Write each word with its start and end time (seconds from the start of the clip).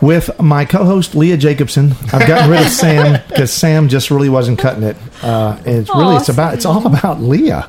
with 0.00 0.40
my 0.40 0.64
co-host 0.64 1.14
Leah 1.14 1.36
Jacobson. 1.36 1.92
I've 2.12 2.26
gotten 2.26 2.50
rid 2.50 2.60
of 2.60 2.68
Sam 2.72 3.22
because 3.28 3.52
Sam 3.52 3.88
just 3.88 4.10
really 4.10 4.28
wasn't 4.28 4.58
cutting 4.58 4.82
it. 4.82 4.96
Uh, 5.22 5.56
and 5.66 5.78
it's 5.78 5.90
really 5.90 6.16
it's 6.16 6.28
about 6.28 6.54
it's 6.54 6.64
all 6.64 6.86
about 6.86 7.20
Leah. 7.20 7.68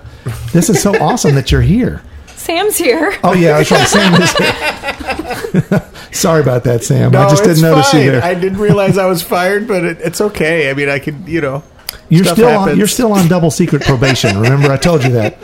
This 0.51 0.69
is 0.69 0.81
so 0.81 0.95
awesome 0.99 1.35
that 1.35 1.51
you're 1.51 1.61
here. 1.61 2.01
Sam's 2.27 2.77
here. 2.77 3.13
Oh 3.23 3.33
yeah, 3.33 3.57
that's 3.61 3.71
right. 3.71 3.87
Sam 3.87 4.21
is 4.21 4.31
here. 4.37 5.91
Sorry 6.11 6.41
about 6.41 6.63
that, 6.63 6.83
Sam. 6.83 7.11
No, 7.11 7.21
I 7.21 7.29
just 7.29 7.43
didn't 7.43 7.51
it's 7.53 7.61
notice 7.61 7.91
fine. 7.91 8.05
you 8.05 8.11
there. 8.11 8.23
I 8.23 8.33
didn't 8.33 8.59
realize 8.59 8.97
I 8.97 9.05
was 9.05 9.21
fired, 9.21 9.67
but 9.67 9.83
it, 9.83 9.97
it's 10.01 10.21
okay. 10.21 10.69
I 10.69 10.73
mean, 10.73 10.89
I 10.89 10.99
could, 10.99 11.27
you 11.27 11.41
know. 11.41 11.63
You're 12.09 12.23
stuff 12.23 12.37
still 12.37 12.47
on, 12.47 12.59
happens. 12.59 12.77
you're 12.77 12.87
still 12.87 13.13
on 13.13 13.27
double 13.27 13.51
secret 13.51 13.83
probation. 13.83 14.39
Remember, 14.39 14.71
I 14.71 14.77
told 14.77 15.03
you 15.03 15.11
that. 15.11 15.37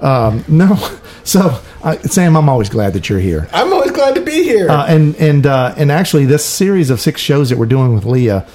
Um, 0.00 0.44
no, 0.46 0.76
so 1.24 1.60
uh, 1.82 1.98
Sam, 1.98 2.36
I'm 2.36 2.48
always 2.48 2.68
glad 2.68 2.92
that 2.94 3.08
you're 3.08 3.20
here. 3.20 3.48
I'm 3.52 3.72
always 3.72 3.90
glad 3.90 4.14
to 4.14 4.20
be 4.20 4.42
here. 4.42 4.70
Uh, 4.70 4.86
and 4.86 5.16
and 5.16 5.46
uh, 5.46 5.74
and 5.76 5.90
actually, 5.90 6.26
this 6.26 6.44
series 6.44 6.90
of 6.90 7.00
six 7.00 7.20
shows 7.20 7.50
that 7.50 7.58
we're 7.58 7.66
doing 7.66 7.94
with 7.94 8.04
Leah 8.04 8.46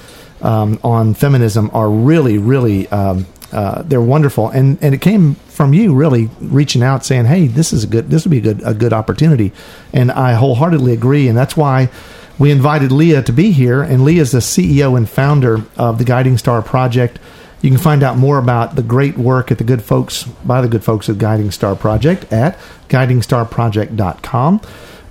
um, 0.42 0.78
on 0.82 1.14
feminism 1.14 1.70
are 1.72 1.90
really, 1.90 2.38
really 2.38 2.88
um, 2.88 3.26
uh, 3.52 3.82
they're 3.82 4.00
wonderful. 4.00 4.48
And 4.48 4.78
and 4.82 4.94
it 4.94 5.00
came 5.00 5.34
from 5.34 5.74
you 5.74 5.94
really 5.94 6.30
reaching 6.40 6.82
out, 6.82 7.04
saying, 7.04 7.26
"Hey, 7.26 7.46
this 7.46 7.72
is 7.72 7.84
a 7.84 7.86
good. 7.86 8.10
This 8.10 8.24
would 8.24 8.30
be 8.30 8.38
a 8.38 8.42
good 8.42 8.62
a 8.64 8.74
good 8.74 8.92
opportunity." 8.92 9.52
And 9.92 10.12
I 10.12 10.34
wholeheartedly 10.34 10.92
agree. 10.92 11.28
And 11.28 11.36
that's 11.36 11.56
why 11.56 11.90
we 12.38 12.50
invited 12.50 12.92
Leah 12.92 13.22
to 13.22 13.32
be 13.32 13.50
here. 13.50 13.82
And 13.82 14.04
Leah 14.04 14.22
is 14.22 14.32
the 14.32 14.38
CEO 14.38 14.96
and 14.96 15.08
founder 15.08 15.64
of 15.76 15.98
the 15.98 16.04
Guiding 16.04 16.38
Star 16.38 16.62
Project. 16.62 17.18
You 17.60 17.70
can 17.70 17.78
find 17.78 18.02
out 18.02 18.16
more 18.16 18.38
about 18.38 18.76
the 18.76 18.82
great 18.82 19.18
work 19.18 19.50
at 19.50 19.58
the 19.58 19.64
good 19.64 19.82
folks 19.82 20.22
by 20.44 20.60
the 20.60 20.68
good 20.68 20.84
folks 20.84 21.08
at 21.08 21.18
Guiding 21.18 21.50
Star 21.50 21.74
Project 21.74 22.32
at 22.32 22.56
guidingstarproject.com. 22.88 24.60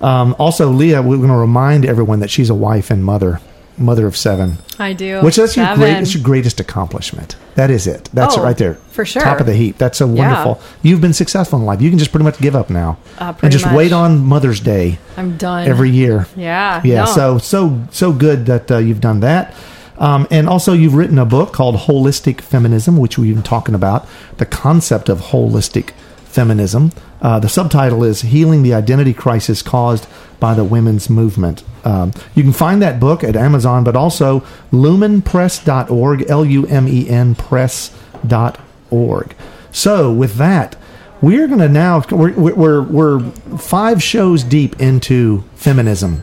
Um, 0.00 0.36
also, 0.38 0.70
Leah, 0.70 1.02
we're 1.02 1.16
going 1.16 1.28
to 1.28 1.34
remind 1.36 1.84
everyone 1.84 2.20
that 2.20 2.30
she's 2.30 2.50
a 2.50 2.54
wife 2.54 2.90
and 2.90 3.04
mother, 3.04 3.40
mother 3.76 4.06
of 4.06 4.16
seven, 4.16 4.58
I 4.78 4.92
do. 4.92 5.20
which 5.22 5.36
that's 5.36 5.56
your 5.56 5.66
Seven. 5.66 5.80
great, 5.80 5.92
that's 5.94 6.14
your 6.14 6.22
greatest 6.22 6.60
accomplishment. 6.60 7.36
That 7.56 7.70
is 7.70 7.88
it. 7.88 8.08
That's 8.12 8.36
it 8.36 8.40
Oh, 8.40 8.44
right 8.44 8.56
there, 8.56 8.74
for 8.92 9.04
sure. 9.04 9.22
top 9.22 9.40
of 9.40 9.46
the 9.46 9.54
heap. 9.54 9.76
That's 9.78 9.98
so 9.98 10.06
Yeah. 10.08 10.28
wonderful. 10.44 10.60
You've 10.82 11.00
been 11.00 11.12
successful 11.12 11.58
in 11.58 11.66
life. 11.66 11.82
You 11.82 11.90
can 11.90 11.98
just 11.98 12.12
pretty 12.12 12.24
much 12.24 12.38
give 12.40 12.54
up 12.54 12.70
now 12.70 12.98
Uh, 13.18 13.32
and 13.42 13.50
just 13.50 13.64
much. 13.66 13.74
wait 13.74 13.92
on 13.92 14.24
Mother's 14.24 14.60
Day 14.60 14.98
I'm 15.16 15.36
done. 15.36 15.66
every 15.66 15.90
year. 15.90 16.28
Yeah. 16.36 16.80
Yeah, 16.84 17.00
no. 17.00 17.06
so 17.06 17.38
so 17.38 17.80
so 17.90 18.12
good 18.12 18.46
that 18.46 18.70
uh, 18.70 18.78
you've 18.78 19.00
done 19.00 19.18
that. 19.20 19.52
Um, 19.98 20.28
and 20.30 20.48
also, 20.48 20.72
you've 20.72 20.94
written 20.94 21.18
a 21.18 21.24
book 21.24 21.52
called 21.52 21.74
Wholistic 21.74 22.40
Feminism, 22.40 22.96
which 22.96 23.18
we've 23.18 23.34
been 23.34 23.42
talking 23.42 23.74
about 23.74 24.06
the 24.36 24.46
concept 24.46 25.08
of 25.08 25.20
holistic 25.20 25.90
feminism. 26.24 26.92
Uh, 27.20 27.40
the 27.40 27.48
subtitle 27.48 28.04
is 28.04 28.22
Healing 28.22 28.62
the 28.62 28.74
Identity 28.74 29.12
Crisis 29.12 29.60
Caused 29.60 30.06
by 30.38 30.54
the 30.54 30.62
Women's 30.62 31.10
Movement. 31.10 31.64
Um, 31.84 32.12
you 32.34 32.44
can 32.44 32.52
find 32.52 32.80
that 32.80 33.00
book 33.00 33.24
at 33.24 33.34
Amazon, 33.34 33.82
but 33.82 33.96
also 33.96 34.40
lumenpress.org, 34.70 36.24
L 36.28 36.44
U 36.44 36.66
M 36.66 36.86
E 36.86 37.08
N 37.08 37.34
press.org. 37.34 39.34
So, 39.72 40.12
with 40.12 40.36
that, 40.36 40.76
we're 41.20 41.48
going 41.48 41.58
to 41.58 41.68
now, 41.68 42.04
we're, 42.10 42.32
we're, 42.32 42.82
we're 42.82 43.30
five 43.58 44.02
shows 44.02 44.44
deep 44.44 44.80
into 44.80 45.42
feminism. 45.56 46.22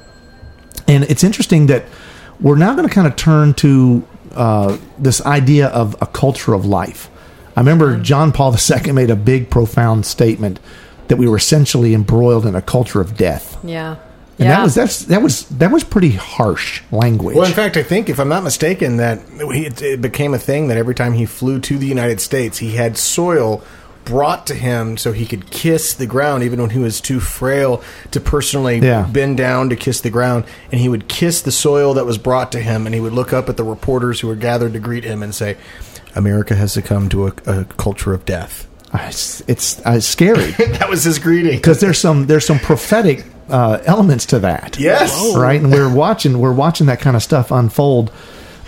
And 0.87 1.03
it's 1.05 1.23
interesting 1.23 1.67
that 1.67 1.85
we're 2.39 2.57
now 2.57 2.75
going 2.75 2.87
to 2.87 2.93
kind 2.93 3.07
of 3.07 3.15
turn 3.15 3.53
to 3.55 4.05
uh, 4.33 4.77
this 4.97 5.25
idea 5.25 5.67
of 5.67 5.95
a 6.01 6.05
culture 6.05 6.53
of 6.53 6.65
life. 6.65 7.09
I 7.55 7.61
remember 7.61 7.97
John 7.99 8.31
Paul 8.31 8.53
II 8.53 8.91
made 8.91 9.09
a 9.09 9.15
big, 9.15 9.49
profound 9.49 10.05
statement 10.05 10.59
that 11.07 11.17
we 11.17 11.27
were 11.27 11.37
essentially 11.37 11.93
embroiled 11.93 12.45
in 12.45 12.55
a 12.55 12.61
culture 12.61 12.99
of 12.99 13.15
death, 13.15 13.57
yeah. 13.63 13.91
and 13.91 13.99
yeah. 14.39 14.57
that 14.57 14.63
was 14.63 14.75
that's 14.75 14.99
that 15.05 15.21
was 15.21 15.45
that 15.49 15.71
was 15.71 15.83
pretty 15.83 16.11
harsh 16.11 16.81
language. 16.91 17.37
well, 17.37 17.45
in 17.45 17.53
fact, 17.53 17.77
I 17.77 17.83
think, 17.83 18.09
if 18.09 18.19
I'm 18.19 18.27
not 18.27 18.43
mistaken, 18.43 18.97
that 18.97 19.21
it, 19.29 19.81
it 19.81 20.01
became 20.01 20.33
a 20.33 20.39
thing 20.39 20.67
that 20.67 20.77
every 20.77 20.95
time 20.95 21.13
he 21.13 21.25
flew 21.25 21.59
to 21.61 21.77
the 21.77 21.87
United 21.87 22.19
States, 22.19 22.57
he 22.57 22.71
had 22.71 22.97
soil 22.97 23.63
brought 24.05 24.47
to 24.47 24.53
him 24.53 24.97
so 24.97 25.11
he 25.11 25.25
could 25.25 25.49
kiss 25.49 25.93
the 25.95 26.05
ground, 26.05 26.43
even 26.43 26.61
when 26.61 26.69
he 26.69 26.79
was 26.79 27.01
too 27.01 27.19
frail 27.19 27.81
to 28.11 28.19
personally 28.21 28.79
Yeah. 28.79 29.03
bend 29.11 29.37
down 29.37 29.69
to 29.69 29.75
kiss 29.75 30.01
the 30.01 30.09
ground. 30.09 30.45
And 30.71 30.79
he 30.79 30.87
would 30.87 31.07
kiss 31.07 31.41
the 31.41 31.51
soil 31.51 31.95
that 31.95 32.05
was 32.05 32.17
brought 32.17 32.51
to 32.53 32.59
him, 32.59 32.85
and 32.85 32.93
he 32.95 33.01
would 33.01 33.13
look 33.13 33.33
up 33.33 33.49
at 33.49 33.57
the 33.57 33.63
reporters 33.63 34.19
who 34.19 34.27
were 34.27 34.35
gathered 34.35 34.73
to 34.73 34.79
greet 34.79 35.03
him 35.03 35.21
and 35.23 35.33
say, 35.35 35.57
America 36.15 36.55
has 36.55 36.71
succumbed 36.71 37.11
to 37.11 37.27
a, 37.27 37.33
a 37.45 37.65
culture 37.77 38.13
of 38.13 38.23
death. 38.25 38.67
it's 38.93 39.41
it's, 39.47 39.79
uh, 39.85 39.91
it's 39.97 40.05
scary 40.05 40.51
that 40.51 40.89
was 40.89 41.03
his 41.03 41.19
greeting. 41.19 41.57
because 41.57 41.81
there's 41.81 41.97
some 41.97 42.27
there's 42.27 42.45
some 42.45 42.59
prophetic 42.59 43.25
uh, 43.49 43.79
elements 43.85 44.25
to 44.27 44.39
that. 44.39 44.79
Yes. 44.79 45.33
right? 45.35 45.59
And 45.61 45.71
we're 45.71 45.93
watching 45.93 46.39
we're 46.39 46.53
watching 46.53 46.87
that 46.87 47.01
kind 47.01 47.15
of 47.17 47.21
stuff 47.23 47.51
unfold. 47.51 48.11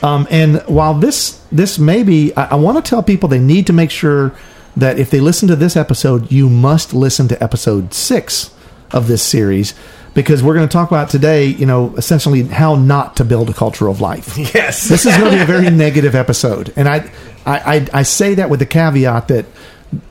Um, 0.04 0.28
and 0.30 0.62
while 0.68 0.94
this 0.96 1.40
this 1.52 1.80
may 1.80 2.04
be, 2.04 2.34
I, 2.36 2.52
I 2.52 2.56
want 2.56 2.84
to 2.84 2.88
tell 2.88 3.02
people 3.02 3.30
they 3.30 3.40
need 3.40 3.68
to 3.68 3.74
make 3.74 3.90
sure 3.92 4.34
that 4.77 4.99
if 4.99 5.09
they 5.09 5.19
listen 5.19 5.47
to 5.49 5.55
this 5.55 5.75
episode, 5.75 6.31
you 6.31 6.49
must 6.49 6.93
listen 6.93 7.27
to 7.27 7.43
episode 7.43 7.93
six 7.93 8.53
of 8.91 9.07
this 9.07 9.21
series 9.21 9.73
because 10.13 10.41
we're 10.41 10.53
going 10.55 10.67
to 10.67 10.71
talk 10.71 10.89
about 10.89 11.09
today, 11.09 11.45
you 11.45 11.65
know, 11.65 11.93
essentially 11.97 12.43
how 12.43 12.75
not 12.75 13.17
to 13.17 13.25
build 13.25 13.49
a 13.49 13.53
culture 13.53 13.88
of 13.88 14.01
life. 14.01 14.38
Yes. 14.55 14.88
This 14.88 15.05
is 15.05 15.15
going 15.17 15.31
to 15.31 15.38
be 15.38 15.43
a 15.43 15.45
very 15.45 15.69
negative 15.85 16.15
episode, 16.15 16.73
and 16.75 16.88
I, 16.88 17.11
I, 17.45 17.75
I, 17.75 17.88
I 17.93 18.03
say 18.03 18.35
that 18.35 18.49
with 18.49 18.59
the 18.59 18.65
caveat 18.65 19.27
that, 19.27 19.45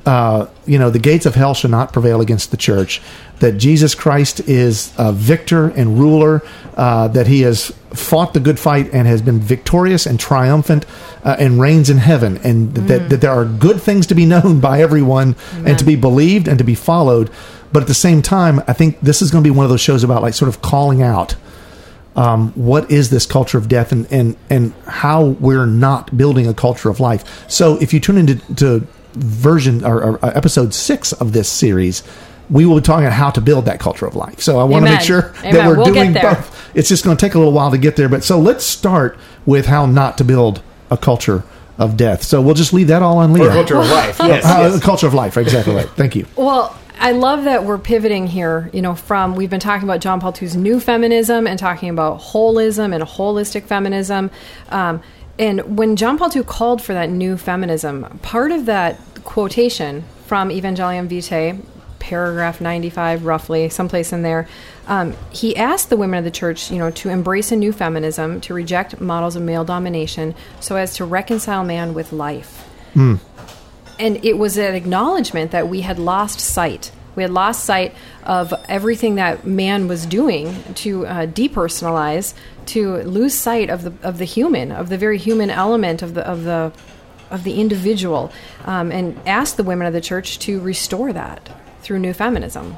uh, 0.04 0.46
you 0.64 0.78
know, 0.78 0.90
the 0.90 0.98
gates 0.98 1.26
of 1.26 1.34
hell 1.34 1.54
shall 1.54 1.70
not 1.70 1.92
prevail 1.92 2.20
against 2.20 2.50
the 2.50 2.56
church. 2.56 3.02
That 3.40 3.58
Jesus 3.58 3.94
Christ 3.94 4.40
is 4.40 4.92
a 4.96 5.12
victor 5.12 5.68
and 5.68 5.98
ruler. 5.98 6.42
Uh, 6.76 7.08
that 7.08 7.26
He 7.26 7.42
has 7.42 7.68
fought 7.92 8.32
the 8.34 8.40
good 8.40 8.58
fight 8.58 8.90
and 8.92 9.06
has 9.06 9.20
been 9.20 9.40
victorious 9.40 10.06
and 10.06 10.18
triumphant, 10.18 10.86
uh, 11.24 11.36
and 11.38 11.60
reigns 11.60 11.90
in 11.90 11.98
heaven, 11.98 12.38
and 12.38 12.74
that, 12.74 13.08
that 13.08 13.20
there 13.20 13.30
are 13.30 13.44
good 13.44 13.80
things 13.80 14.06
to 14.06 14.14
be 14.14 14.26
known 14.26 14.60
by 14.68 14.80
everyone 14.80 15.34
and 15.64 15.78
to 15.78 15.84
be 15.84 15.96
believed 15.96 16.48
and 16.48 16.58
to 16.58 16.64
be 16.64 16.74
followed. 16.74 17.30
But 17.72 17.82
at 17.82 17.88
the 17.88 17.94
same 17.94 18.22
time, 18.22 18.62
I 18.66 18.72
think 18.72 19.00
this 19.00 19.20
is 19.20 19.30
going 19.30 19.42
to 19.42 19.50
be 19.50 19.54
one 19.54 19.64
of 19.64 19.70
those 19.70 19.80
shows 19.80 20.04
about 20.04 20.22
like 20.22 20.34
sort 20.34 20.48
of 20.48 20.62
calling 20.62 21.02
out 21.02 21.34
um, 22.16 22.52
what 22.52 22.90
is 22.90 23.10
this 23.10 23.26
culture 23.26 23.58
of 23.58 23.68
death 23.68 23.92
and, 23.92 24.10
and, 24.10 24.36
and 24.48 24.72
how 24.86 25.26
we're 25.26 25.66
not 25.66 26.16
building 26.16 26.46
a 26.46 26.54
culture 26.54 26.88
of 26.88 26.98
life. 26.98 27.44
So 27.50 27.76
if 27.80 27.92
you 27.92 28.00
tune 28.00 28.16
into 28.16 28.54
to 28.54 28.86
version 29.16 29.84
or, 29.84 30.02
or 30.02 30.24
uh, 30.24 30.30
episode 30.34 30.74
six 30.74 31.12
of 31.12 31.32
this 31.32 31.48
series, 31.48 32.02
we 32.50 32.64
will 32.66 32.76
be 32.76 32.82
talking 32.82 33.06
about 33.06 33.16
how 33.16 33.30
to 33.30 33.40
build 33.40 33.64
that 33.64 33.80
culture 33.80 34.06
of 34.06 34.14
life. 34.14 34.40
So 34.40 34.58
I 34.58 34.64
want 34.64 34.84
to 34.86 34.92
make 34.92 35.00
sure 35.00 35.32
that 35.42 35.66
we're 35.66 35.76
We'll 35.76 35.92
doing 35.92 36.12
both. 36.12 36.70
It's 36.76 36.88
just 36.88 37.04
going 37.04 37.16
to 37.16 37.20
take 37.20 37.34
a 37.34 37.38
little 37.38 37.52
while 37.52 37.70
to 37.70 37.78
get 37.78 37.96
there. 37.96 38.08
But 38.08 38.24
so 38.24 38.38
let's 38.38 38.64
start 38.64 39.18
with 39.44 39.66
how 39.66 39.86
not 39.86 40.18
to 40.18 40.24
build 40.24 40.62
a 40.90 40.96
culture 40.96 41.42
of 41.78 41.96
death. 41.96 42.22
So 42.22 42.40
we'll 42.40 42.54
just 42.54 42.72
leave 42.72 42.88
that 42.88 43.02
all 43.02 43.18
on 43.18 43.32
Leah. 43.32 43.48
Or 43.48 43.52
culture 43.52 43.76
of 43.76 43.90
life. 43.90 44.20
Yes. 44.26 44.44
Uh, 44.44 44.70
yes. 44.72 44.82
culture 44.82 45.06
of 45.06 45.14
life. 45.14 45.36
Exactly 45.36 45.74
right. 45.74 45.88
Thank 45.90 46.16
you. 46.16 46.26
Well, 46.36 46.76
I 46.98 47.12
love 47.12 47.44
that 47.44 47.64
we're 47.64 47.78
pivoting 47.78 48.26
here, 48.26 48.70
you 48.72 48.80
know, 48.80 48.94
from 48.94 49.36
we've 49.36 49.50
been 49.50 49.60
talking 49.60 49.86
about 49.86 50.00
John 50.00 50.18
Paul 50.20 50.34
II's 50.40 50.56
new 50.56 50.80
feminism 50.80 51.46
and 51.46 51.58
talking 51.58 51.90
about 51.90 52.20
holism 52.20 52.94
and 52.94 53.04
holistic 53.04 53.64
feminism. 53.64 54.30
Um, 54.70 55.02
and 55.38 55.76
when 55.76 55.96
John 55.96 56.18
Paul 56.18 56.30
II 56.34 56.44
called 56.44 56.82
for 56.82 56.94
that 56.94 57.10
new 57.10 57.36
feminism, 57.36 58.18
part 58.22 58.52
of 58.52 58.66
that 58.66 58.98
quotation 59.24 60.04
from 60.26 60.50
Evangelium 60.50 61.08
Vitae, 61.08 61.60
paragraph 61.98 62.60
95, 62.60 63.24
roughly, 63.24 63.68
someplace 63.68 64.12
in 64.12 64.22
there, 64.22 64.48
um, 64.86 65.14
he 65.30 65.56
asked 65.56 65.90
the 65.90 65.96
women 65.96 66.18
of 66.18 66.24
the 66.24 66.30
church, 66.30 66.70
you 66.70 66.78
know, 66.78 66.90
to 66.92 67.08
embrace 67.08 67.50
a 67.50 67.56
new 67.56 67.72
feminism, 67.72 68.40
to 68.42 68.54
reject 68.54 69.00
models 69.00 69.36
of 69.36 69.42
male 69.42 69.64
domination, 69.64 70.34
so 70.60 70.76
as 70.76 70.94
to 70.94 71.04
reconcile 71.04 71.64
man 71.64 71.94
with 71.94 72.12
life 72.12 72.68
and 73.98 74.24
it 74.24 74.38
was 74.38 74.56
an 74.56 74.74
acknowledgement 74.74 75.50
that 75.50 75.68
we 75.68 75.82
had 75.82 75.98
lost 75.98 76.40
sight. 76.40 76.90
We 77.16 77.22
had 77.22 77.32
lost 77.32 77.64
sight 77.64 77.94
of 78.24 78.54
everything 78.68 79.16
that 79.16 79.46
man 79.46 79.88
was 79.88 80.06
doing 80.06 80.62
to 80.74 81.06
uh, 81.06 81.26
depersonalize, 81.26 82.34
to 82.66 82.98
lose 82.98 83.34
sight 83.34 83.70
of 83.70 83.82
the 83.82 83.92
of 84.06 84.18
the 84.18 84.24
human, 84.24 84.70
of 84.70 84.88
the 84.88 84.98
very 84.98 85.18
human 85.18 85.50
element 85.50 86.02
of 86.02 86.14
the 86.14 86.26
of 86.26 86.44
the 86.44 86.72
of 87.30 87.42
the 87.42 87.60
individual, 87.60 88.32
um, 88.64 88.92
and 88.92 89.18
ask 89.26 89.56
the 89.56 89.64
women 89.64 89.86
of 89.86 89.92
the 89.92 90.00
church 90.00 90.38
to 90.40 90.60
restore 90.60 91.12
that 91.12 91.48
through 91.82 91.98
new 91.98 92.12
feminism. 92.12 92.76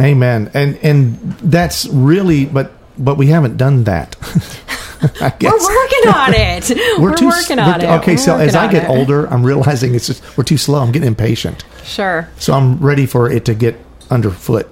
Amen. 0.00 0.50
And 0.54 0.76
and 0.82 1.16
that's 1.40 1.86
really 1.88 2.46
but 2.46 2.72
but 2.98 3.16
we 3.16 3.26
haven't 3.26 3.56
done 3.56 3.84
that. 3.84 4.16
I 5.02 5.32
We're 5.40 5.50
working 5.52 6.12
on 6.14 6.34
it. 6.34 6.70
We're, 7.00 7.14
too- 7.14 7.26
working 7.28 7.58
on 7.58 7.80
we're- 7.80 7.92
it. 7.94 7.96
Okay, 8.00 8.12
We're 8.12 8.18
so 8.18 8.36
as 8.36 8.54
I 8.54 8.70
get 8.70 8.84
it. 8.84 8.88
older, 8.90 9.26
I'm 9.26 9.44
realizing 9.44 9.94
it's 9.94 10.06
just 10.06 10.36
we're 10.36 10.44
too 10.44 10.56
slow. 10.58 10.80
I'm 10.80 10.92
getting 10.92 11.08
impatient. 11.08 11.64
sure. 11.84 12.28
So 12.38 12.52
I'm 12.54 12.78
ready 12.78 13.06
for 13.06 13.30
it 13.30 13.44
to 13.46 13.54
get 13.54 13.76
underfoot. 14.10 14.68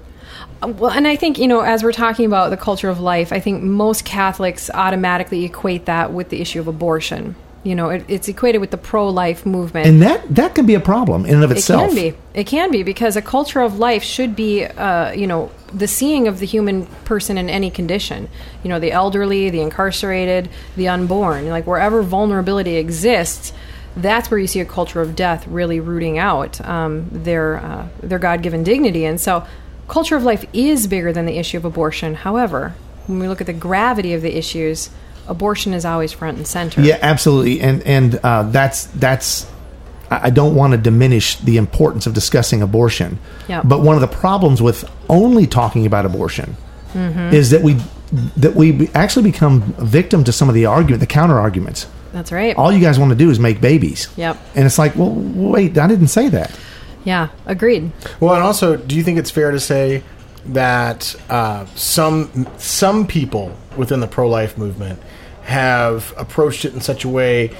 Um, 0.61 0.77
well, 0.77 0.91
and 0.91 1.07
I 1.07 1.15
think, 1.15 1.37
you 1.37 1.47
know, 1.47 1.59
as 1.61 1.83
we're 1.83 1.91
talking 1.91 2.25
about 2.25 2.49
the 2.49 2.57
culture 2.57 2.89
of 2.89 2.99
life, 2.99 3.31
I 3.33 3.39
think 3.39 3.61
most 3.61 4.05
Catholics 4.05 4.69
automatically 4.73 5.43
equate 5.45 5.85
that 5.85 6.13
with 6.13 6.29
the 6.29 6.41
issue 6.41 6.59
of 6.59 6.67
abortion. 6.67 7.35
You 7.65 7.73
know, 7.73 7.89
it, 7.89 8.05
it's 8.07 8.27
equated 8.27 8.61
with 8.61 8.69
the 8.69 8.77
pro 8.77 9.09
life 9.09 9.43
movement. 9.43 9.87
And 9.87 9.99
that 10.03 10.23
that 10.35 10.53
can 10.53 10.67
be 10.67 10.75
a 10.75 10.79
problem 10.79 11.25
in 11.25 11.33
and 11.33 11.43
of 11.43 11.51
itself. 11.51 11.81
it 11.81 11.87
can 11.87 11.95
be. 11.95 12.17
It 12.35 12.43
can 12.45 12.69
be 12.69 12.83
because 12.83 13.15
a 13.15 13.23
culture 13.23 13.61
of 13.61 13.79
life 13.79 14.03
should 14.03 14.35
be, 14.35 14.65
uh, 14.65 15.11
you 15.13 15.25
know, 15.25 15.49
the 15.73 15.87
seeing 15.87 16.27
of 16.27 16.37
the 16.37 16.45
human 16.45 16.85
person 17.05 17.39
in 17.39 17.49
any 17.49 17.71
condition. 17.71 18.29
You 18.61 18.69
know, 18.69 18.79
the 18.79 18.91
elderly, 18.91 19.49
the 19.49 19.61
incarcerated, 19.61 20.47
the 20.75 20.89
unborn. 20.89 21.49
Like 21.49 21.65
wherever 21.65 22.03
vulnerability 22.03 22.75
exists, 22.75 23.51
that's 23.97 24.29
where 24.29 24.39
you 24.39 24.45
see 24.45 24.59
a 24.59 24.65
culture 24.65 25.01
of 25.01 25.15
death 25.15 25.47
really 25.47 25.79
rooting 25.79 26.19
out 26.19 26.61
um, 26.61 27.09
their 27.11 27.57
uh, 27.57 27.87
their 28.03 28.19
God 28.19 28.43
given 28.43 28.63
dignity. 28.63 29.05
And 29.05 29.19
so, 29.19 29.43
culture 29.87 30.15
of 30.15 30.23
life 30.23 30.45
is 30.53 30.85
bigger 30.85 31.11
than 31.11 31.25
the 31.25 31.39
issue 31.39 31.57
of 31.57 31.65
abortion. 31.65 32.13
However, 32.13 32.75
when 33.07 33.17
we 33.17 33.27
look 33.27 33.41
at 33.41 33.47
the 33.47 33.53
gravity 33.53 34.13
of 34.13 34.21
the 34.21 34.37
issues, 34.37 34.91
abortion 35.27 35.73
is 35.73 35.85
always 35.85 36.11
front 36.11 36.37
and 36.37 36.47
center. 36.47 36.81
Yeah, 36.81 36.99
absolutely, 37.01 37.61
and 37.61 37.81
and 37.83 38.15
uh, 38.23 38.43
that's 38.43 38.85
that's. 38.87 39.45
I 40.11 40.27
I 40.27 40.29
don't 40.29 40.55
want 40.55 40.71
to 40.71 40.77
diminish 40.77 41.37
the 41.37 41.57
importance 41.57 42.05
of 42.07 42.13
discussing 42.13 42.61
abortion, 42.61 43.17
Yeah. 43.47 43.61
but 43.63 43.81
one 43.81 43.95
of 43.95 44.01
the 44.01 44.07
problems 44.07 44.61
with 44.61 44.89
only 45.09 45.47
talking 45.47 45.85
about 45.85 46.05
abortion 46.05 46.55
Mm-hmm. 46.93 47.33
is 47.33 47.49
that 47.49 47.61
we 47.61 47.75
that 48.37 48.55
we 48.55 48.87
actually 48.93 49.29
become 49.29 49.61
victim 49.79 50.23
to 50.23 50.31
some 50.31 50.47
of 50.47 50.55
the 50.55 50.65
argument, 50.67 51.01
the 51.01 51.07
counter 51.07 51.37
arguments. 51.39 51.87
That's 52.13 52.31
right. 52.31 52.55
All 52.55 52.71
you 52.71 52.79
guys 52.79 52.97
want 52.97 53.09
to 53.09 53.17
do 53.17 53.29
is 53.29 53.37
make 53.39 53.59
babies. 53.59 54.07
Yep. 54.15 54.37
And 54.55 54.65
it's 54.65 54.77
like, 54.77 54.95
well, 54.95 55.11
wait, 55.13 55.77
I 55.77 55.87
didn't 55.87 56.07
say 56.07 56.29
that. 56.29 56.57
yeah, 57.03 57.27
agreed. 57.45 57.91
Well, 58.21 58.33
and 58.35 58.43
also, 58.43 58.77
do 58.77 58.95
you 58.95 59.03
think 59.03 59.19
it's 59.19 59.29
fair 59.31 59.51
to 59.51 59.59
say 59.59 60.03
that 60.47 61.15
uh, 61.29 61.65
some 61.75 62.47
some 62.57 63.07
people 63.07 63.55
within 63.75 63.99
the 63.99 64.07
pro 64.07 64.29
life 64.29 64.57
movement 64.57 64.99
have 65.43 66.13
approached 66.17 66.65
it 66.65 66.73
in 66.73 66.81
such 66.81 67.03
a 67.03 67.09
way, 67.09 67.51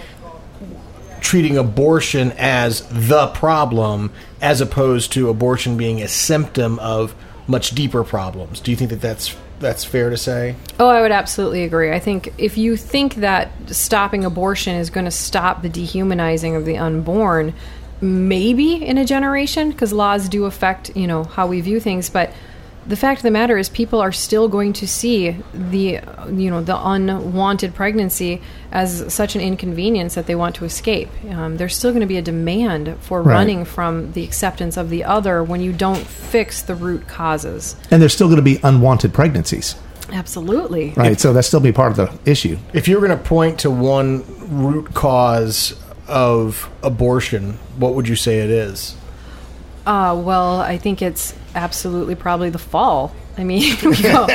treating 1.22 1.58
abortion 1.58 2.32
as 2.38 2.82
the 2.90 3.28
problem, 3.28 4.12
as 4.42 4.62
opposed 4.62 5.12
to 5.14 5.30
abortion 5.30 5.78
being 5.78 6.02
a 6.02 6.08
symptom 6.08 6.80
of 6.80 7.16
much 7.48 7.72
deeper 7.72 8.04
problems? 8.04 8.60
Do 8.60 8.72
you 8.72 8.78
think 8.78 8.90
that 8.90 9.02
that's 9.02 9.36
that's 9.60 9.84
fair 9.84 10.10
to 10.10 10.18
say? 10.18 10.56
Oh, 10.80 10.90
I 10.90 11.02
would 11.02 11.12
absolutely 11.12 11.64
agree. 11.64 11.92
I 11.92 12.00
think 12.00 12.34
if 12.38 12.58
you 12.58 12.76
think 12.76 13.16
that 13.16 13.52
stopping 13.68 14.26
abortion 14.26 14.76
is 14.76 14.90
going 14.90 15.06
to 15.06 15.12
stop 15.12 15.62
the 15.62 15.70
dehumanizing 15.70 16.56
of 16.56 16.66
the 16.66 16.78
unborn, 16.78 17.54
maybe 18.02 18.86
in 18.86 18.98
a 18.98 19.06
generation, 19.06 19.72
because 19.72 19.94
laws 19.94 20.28
do 20.28 20.46
affect, 20.46 20.96
you 20.96 21.08
know, 21.08 21.24
how 21.24 21.48
we 21.48 21.62
view 21.62 21.80
things, 21.80 22.10
but 22.10 22.32
the 22.88 22.96
fact 22.96 23.20
of 23.20 23.24
the 23.24 23.32
matter 23.32 23.58
is 23.58 23.68
people 23.70 24.00
are 24.00 24.12
still 24.12 24.48
going 24.48 24.72
to 24.74 24.88
see 24.88 25.32
the 25.54 26.00
you 26.32 26.50
know 26.52 26.62
the 26.62 26.78
unwanted 26.88 27.74
pregnancy 27.74 28.42
as 28.72 29.12
such 29.14 29.36
an 29.36 29.42
inconvenience 29.42 30.16
that 30.16 30.26
they 30.28 30.36
want 30.36 30.56
to 30.56 30.66
escape 30.66 31.10
um, 31.32 31.58
there's 31.58 31.76
still 31.76 31.92
going 31.92 32.02
to 32.02 32.08
be 32.08 32.18
a 32.18 32.22
demand 32.22 32.96
for 33.02 33.22
Right. 33.22 33.34
running 33.36 33.66
from 33.66 34.12
the 34.14 34.24
acceptance 34.24 34.78
of 34.78 34.90
the 34.90 35.04
other 35.04 35.44
when 35.44 35.62
you 35.62 35.74
don't 35.74 36.06
fix 36.06 36.62
the 36.62 36.76
root 36.76 37.08
causes 37.08 37.76
And 37.90 38.02
there's 38.02 38.14
still 38.14 38.28
going 38.28 38.38
to 38.38 38.44
be 38.44 38.60
unwanted 38.64 39.14
pregnancies, 39.14 39.76
absolutely 40.12 40.94
right? 40.96 41.20
So 41.20 41.34
that's 41.34 41.48
still 41.48 41.60
be 41.60 41.72
part 41.72 41.92
of 41.92 41.98
the 41.98 42.30
issue. 42.32 42.58
If 42.74 42.88
you're 42.88 43.00
going 43.02 43.18
to 43.18 43.24
point 43.24 43.60
to 43.62 43.72
one 43.72 44.24
root 44.50 44.94
cause 44.94 45.74
of 46.08 46.70
abortion, 46.84 47.54
what 47.78 47.96
would 47.96 48.08
you 48.08 48.16
say 48.16 48.40
it 48.40 48.50
is? 48.52 48.96
Uh, 49.86 50.20
well, 50.24 50.60
I 50.60 50.78
think 50.78 51.02
it's 51.02 51.36
absolutely 51.54 52.16
probably 52.16 52.50
the 52.50 52.60
fall. 52.60 53.16
I 53.38 53.44
mean, 53.44 53.76
we, 53.84 54.02
go, 54.02 54.28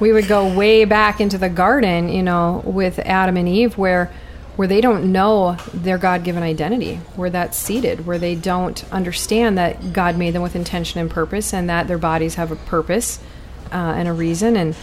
we 0.00 0.12
would 0.12 0.26
go 0.26 0.54
way 0.54 0.84
back 0.84 1.20
into 1.20 1.38
the 1.38 1.48
garden, 1.48 2.08
you 2.08 2.22
know, 2.22 2.62
with 2.64 2.98
Adam 3.00 3.36
and 3.36 3.48
Eve, 3.48 3.76
where 3.78 4.10
where 4.56 4.68
they 4.68 4.82
don't 4.82 5.10
know 5.10 5.56
their 5.72 5.96
God-given 5.96 6.42
identity, 6.42 6.96
where 7.16 7.30
that's 7.30 7.56
seated, 7.56 8.04
where 8.04 8.18
they 8.18 8.34
don't 8.34 8.84
understand 8.92 9.56
that 9.56 9.94
God 9.94 10.18
made 10.18 10.34
them 10.34 10.42
with 10.42 10.54
intention 10.54 11.00
and 11.00 11.10
purpose, 11.10 11.54
and 11.54 11.70
that 11.70 11.88
their 11.88 11.96
bodies 11.96 12.34
have 12.34 12.52
a 12.52 12.56
purpose 12.56 13.20
uh, 13.72 13.76
and 13.76 14.06
a 14.06 14.12
reason, 14.12 14.56
and 14.56 14.76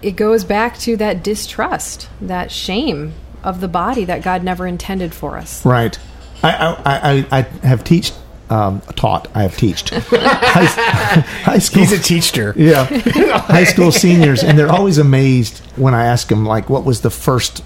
it 0.00 0.12
goes 0.12 0.44
back 0.44 0.78
to 0.78 0.96
that 0.96 1.22
distrust, 1.22 2.08
that 2.22 2.50
shame 2.50 3.12
of 3.42 3.60
the 3.60 3.68
body 3.68 4.04
that 4.06 4.22
God 4.22 4.42
never 4.42 4.66
intended 4.66 5.12
for 5.12 5.36
us. 5.36 5.64
Right. 5.66 5.98
I 6.42 6.50
I, 6.52 6.76
I, 6.86 7.38
I 7.38 7.42
have 7.66 7.84
teached 7.84 8.14
um, 8.50 8.80
taught. 8.94 9.28
I 9.34 9.42
have 9.42 9.56
taught. 9.56 9.90
high, 9.92 10.64
high 11.42 11.58
school. 11.58 11.82
He's 11.82 11.92
a 11.92 11.98
teacher. 12.02 12.54
yeah, 12.56 12.84
high 13.40 13.64
school 13.64 13.90
seniors, 13.92 14.42
and 14.44 14.58
they're 14.58 14.70
always 14.70 14.98
amazed 14.98 15.58
when 15.76 15.94
I 15.94 16.06
ask 16.06 16.28
them 16.28 16.44
like, 16.46 16.68
what 16.70 16.84
was 16.84 17.00
the 17.00 17.10
first 17.10 17.62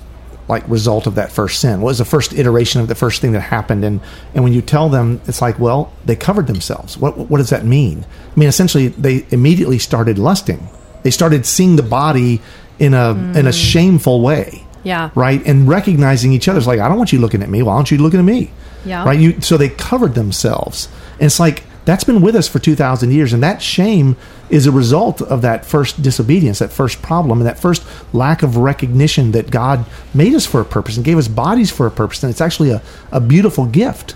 like 0.49 0.69
result 0.69 1.07
of 1.07 1.15
that 1.15 1.31
first 1.31 1.61
sin? 1.61 1.81
What 1.81 1.89
was 1.89 1.99
the 1.99 2.05
first 2.05 2.33
iteration 2.33 2.81
of 2.81 2.89
the 2.89 2.95
first 2.95 3.21
thing 3.21 3.33
that 3.33 3.41
happened? 3.41 3.85
And 3.85 4.01
and 4.35 4.43
when 4.43 4.53
you 4.53 4.63
tell 4.63 4.89
them, 4.89 5.21
it's 5.27 5.41
like, 5.43 5.59
well, 5.59 5.93
they 6.05 6.17
covered 6.17 6.47
themselves. 6.47 6.97
What 6.99 7.17
what 7.31 7.39
does 7.39 7.51
that 7.51 7.65
mean? 7.65 8.05
I 8.35 8.39
mean, 8.41 8.49
essentially, 8.49 8.89
they 8.89 9.27
immediately 9.31 9.79
started 9.79 10.19
lusting. 10.19 10.69
They 11.03 11.11
started 11.11 11.47
seeing 11.47 11.77
the 11.77 11.83
body 11.83 12.41
in 12.79 12.95
a 12.95 13.11
in 13.39 13.47
a 13.47 13.53
shameful 13.53 14.23
way 14.23 14.65
Yeah. 14.83 15.11
right? 15.15 15.45
And 15.47 15.69
recognizing 15.69 16.33
each 16.33 16.49
other's 16.49 16.67
like, 16.67 16.81
I 16.81 16.89
don't 16.89 16.97
want 16.99 17.13
you 17.13 17.19
looking 17.21 17.43
at 17.43 17.49
me. 17.51 17.63
Why 17.63 17.75
aren't 17.75 17.91
you 17.91 17.99
looking 17.99 18.19
at 18.21 18.25
me? 18.27 18.51
Yeah. 18.85 19.05
Right. 19.05 19.19
You 19.19 19.41
so 19.41 19.57
they 19.57 19.69
covered 19.69 20.15
themselves, 20.15 20.89
and 21.15 21.27
it's 21.27 21.41
like 21.41 21.65
that's 21.85 22.05
been 22.05 22.21
with 22.21 22.37
us 22.37 22.49
for 22.49 22.59
two 22.59 22.75
thousand 22.75 23.13
years, 23.13 23.33
and 23.33 23.43
that 23.43 23.63
shame 23.63 24.17
is 24.49 24.67
a 24.67 24.73
result 24.73 25.23
of 25.23 25.43
that 25.43 25.65
first 25.65 26.03
disobedience, 26.03 26.59
that 26.59 26.73
first 26.73 27.03
problem, 27.03 27.41
and 27.41 27.47
that 27.47 27.59
first 27.59 27.85
lack 28.13 28.43
of 28.43 28.57
recognition 28.57 29.33
that 29.33 29.51
God 29.51 29.85
made 30.13 30.35
us 30.35 30.45
for 30.45 30.61
a 30.61 30.65
purpose 30.65 30.97
and 30.97 31.05
gave 31.05 31.19
us 31.19 31.29
bodies 31.29 31.71
for 31.71 31.87
a 31.87 31.91
purpose, 31.91 32.23
and 32.23 32.31
it's 32.31 32.41
actually 32.41 32.71
a, 32.71 32.83
a 33.13 33.21
beautiful 33.21 33.67
gift. 33.67 34.15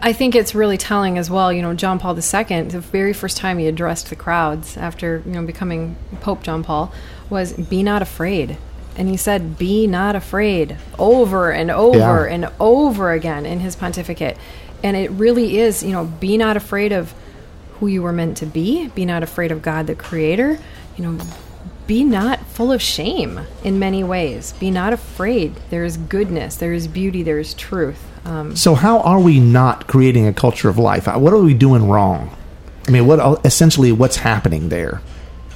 I 0.00 0.12
think 0.14 0.34
it's 0.34 0.54
really 0.54 0.78
telling 0.78 1.18
as 1.18 1.28
well. 1.28 1.52
You 1.52 1.60
know, 1.60 1.74
John 1.74 1.98
Paul 1.98 2.16
II, 2.16 2.62
the 2.62 2.80
very 2.80 3.12
first 3.12 3.36
time 3.36 3.58
he 3.58 3.66
addressed 3.66 4.08
the 4.08 4.16
crowds 4.16 4.76
after 4.76 5.22
you 5.26 5.32
know 5.32 5.42
becoming 5.42 5.96
Pope 6.20 6.42
John 6.42 6.62
Paul, 6.62 6.92
was 7.28 7.52
"Be 7.52 7.82
not 7.82 8.00
afraid," 8.00 8.56
and 8.96 9.08
he 9.08 9.16
said, 9.16 9.58
"Be 9.58 9.86
not 9.86 10.14
afraid" 10.16 10.76
over 10.98 11.50
and 11.50 11.70
over 11.70 11.98
Yeah. 12.28 12.34
and 12.34 12.48
over 12.60 13.12
again 13.12 13.46
in 13.46 13.60
his 13.60 13.76
pontificate. 13.76 14.36
And 14.82 14.96
it 14.96 15.10
really 15.12 15.58
is, 15.58 15.82
you 15.82 15.92
know, 15.92 16.04
be 16.04 16.36
not 16.36 16.56
afraid 16.56 16.92
of 16.92 17.14
who 17.80 17.86
you 17.86 18.02
were 18.02 18.12
meant 18.12 18.36
to 18.38 18.46
be. 18.46 18.88
Be 18.94 19.04
not 19.04 19.22
afraid 19.22 19.50
of 19.50 19.62
God, 19.62 19.86
the 19.86 19.94
Creator. 19.94 20.58
You 20.96 21.04
know, 21.04 21.18
be 21.86 22.04
not 22.04 22.40
full 22.46 22.70
of 22.72 22.80
shame 22.80 23.40
in 23.62 23.78
many 23.78 24.04
ways. 24.04 24.54
Be 24.60 24.70
not 24.70 24.92
afraid. 24.92 25.54
There 25.70 25.84
is 25.84 25.96
goodness. 25.96 26.56
There 26.56 26.72
is 26.72 26.86
beauty. 26.88 27.22
There 27.22 27.38
is 27.38 27.52
truth. 27.54 28.00
Um, 28.24 28.56
So 28.56 28.74
how 28.74 29.00
are 29.00 29.18
we 29.20 29.38
not 29.40 29.86
creating 29.86 30.26
a 30.26 30.32
culture 30.32 30.68
of 30.68 30.78
life? 30.78 31.06
What 31.06 31.32
are 31.32 31.38
we 31.42 31.52
doing 31.52 31.88
wrong? 31.88 32.30
I 32.86 32.90
mean, 32.90 33.06
what 33.06 33.40
essentially 33.44 33.90
what's 33.92 34.16
happening 34.16 34.68
there? 34.68 35.00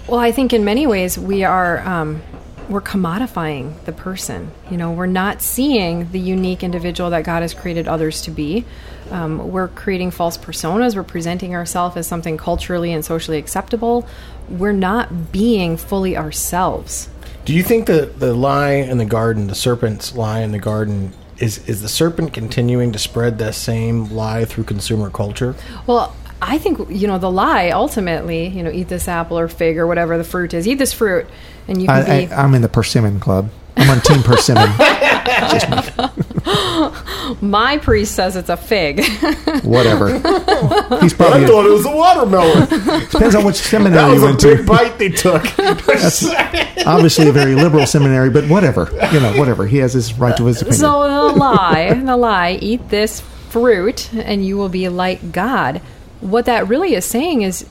Well, 0.06 0.20
I 0.20 0.32
think 0.32 0.52
in 0.52 0.64
many 0.64 0.86
ways 0.86 1.18
we 1.18 1.44
are 1.44 1.80
um, 1.86 2.20
we're 2.68 2.82
commodifying 2.82 3.82
the 3.84 3.92
person. 3.92 4.50
You 4.70 4.76
know, 4.76 4.92
we're 4.92 5.06
not 5.06 5.40
seeing 5.40 6.10
the 6.12 6.20
unique 6.20 6.62
individual 6.62 7.10
that 7.10 7.24
God 7.24 7.42
has 7.42 7.54
created 7.54 7.88
others 7.88 8.22
to 8.22 8.30
be. 8.30 8.64
Um, 9.10 9.50
we're 9.50 9.68
creating 9.68 10.10
false 10.10 10.36
personas. 10.36 10.94
We're 10.94 11.02
presenting 11.02 11.54
ourselves 11.54 11.96
as 11.96 12.06
something 12.06 12.36
culturally 12.36 12.92
and 12.92 13.04
socially 13.04 13.38
acceptable. 13.38 14.06
We're 14.48 14.72
not 14.72 15.32
being 15.32 15.76
fully 15.76 16.16
ourselves. 16.16 17.08
Do 17.44 17.54
you 17.54 17.62
think 17.62 17.86
that 17.86 18.20
the 18.20 18.34
lie 18.34 18.72
in 18.72 18.98
the 18.98 19.06
garden, 19.06 19.46
the 19.46 19.54
serpent's 19.54 20.14
lie 20.14 20.40
in 20.40 20.52
the 20.52 20.58
garden, 20.58 21.14
is 21.38 21.66
is 21.68 21.80
the 21.82 21.88
serpent 21.88 22.34
continuing 22.34 22.92
to 22.92 22.98
spread 22.98 23.38
that 23.38 23.54
same 23.54 24.10
lie 24.10 24.44
through 24.44 24.64
consumer 24.64 25.08
culture? 25.08 25.54
Well, 25.86 26.14
I 26.40 26.58
think 26.58 26.90
you 26.90 27.06
know 27.06 27.18
the 27.18 27.30
lie 27.30 27.70
ultimately. 27.70 28.48
You 28.48 28.62
know, 28.62 28.70
eat 28.70 28.88
this 28.88 29.08
apple 29.08 29.38
or 29.38 29.48
fig 29.48 29.78
or 29.78 29.86
whatever 29.86 30.18
the 30.18 30.24
fruit 30.24 30.54
is. 30.54 30.66
Eat 30.66 30.76
this 30.76 30.92
fruit, 30.92 31.26
and 31.66 31.80
you 31.80 31.88
can 31.88 31.96
I, 31.96 32.26
be. 32.26 32.32
I, 32.32 32.42
I'm 32.42 32.54
in 32.54 32.62
the 32.62 32.68
persimmon 32.68 33.20
club. 33.20 33.50
I'm 33.78 33.90
on 33.90 34.00
Team 34.00 34.24
Persimmon. 34.24 34.70
my 37.40 37.78
priest 37.78 38.16
says 38.16 38.34
it's 38.34 38.48
a 38.48 38.56
fig. 38.56 38.98
Whatever. 39.62 40.14
He's 41.00 41.14
probably 41.14 41.44
I 41.44 41.46
thought 41.46 41.64
it 41.64 41.70
was 41.70 41.86
a 41.86 41.94
watermelon. 41.94 42.68
depends 43.08 43.36
on 43.36 43.44
which 43.44 43.58
that 43.58 43.68
seminary 43.68 44.14
was 44.14 44.20
you 44.20 44.24
a 44.24 44.30
went 44.30 44.42
big 44.42 44.58
to. 44.58 44.64
bite 44.64 44.98
they 44.98 45.10
took. 45.10 45.44
Obviously, 46.86 47.28
a 47.28 47.32
very 47.32 47.54
liberal 47.54 47.86
seminary, 47.86 48.30
but 48.30 48.48
whatever. 48.48 48.88
You 49.12 49.20
know, 49.20 49.38
whatever. 49.38 49.64
He 49.66 49.78
has 49.78 49.92
his 49.92 50.12
right 50.14 50.36
to 50.36 50.46
his 50.46 50.60
opinion. 50.60 50.80
So 50.80 51.02
the 51.02 51.38
lie, 51.38 51.94
the 51.94 52.16
lie, 52.16 52.58
eat 52.60 52.88
this 52.88 53.20
fruit 53.20 54.12
and 54.12 54.44
you 54.44 54.56
will 54.56 54.68
be 54.68 54.88
like 54.88 55.30
God. 55.32 55.80
What 56.20 56.46
that 56.46 56.68
really 56.68 56.94
is 56.94 57.04
saying 57.04 57.42
is 57.42 57.66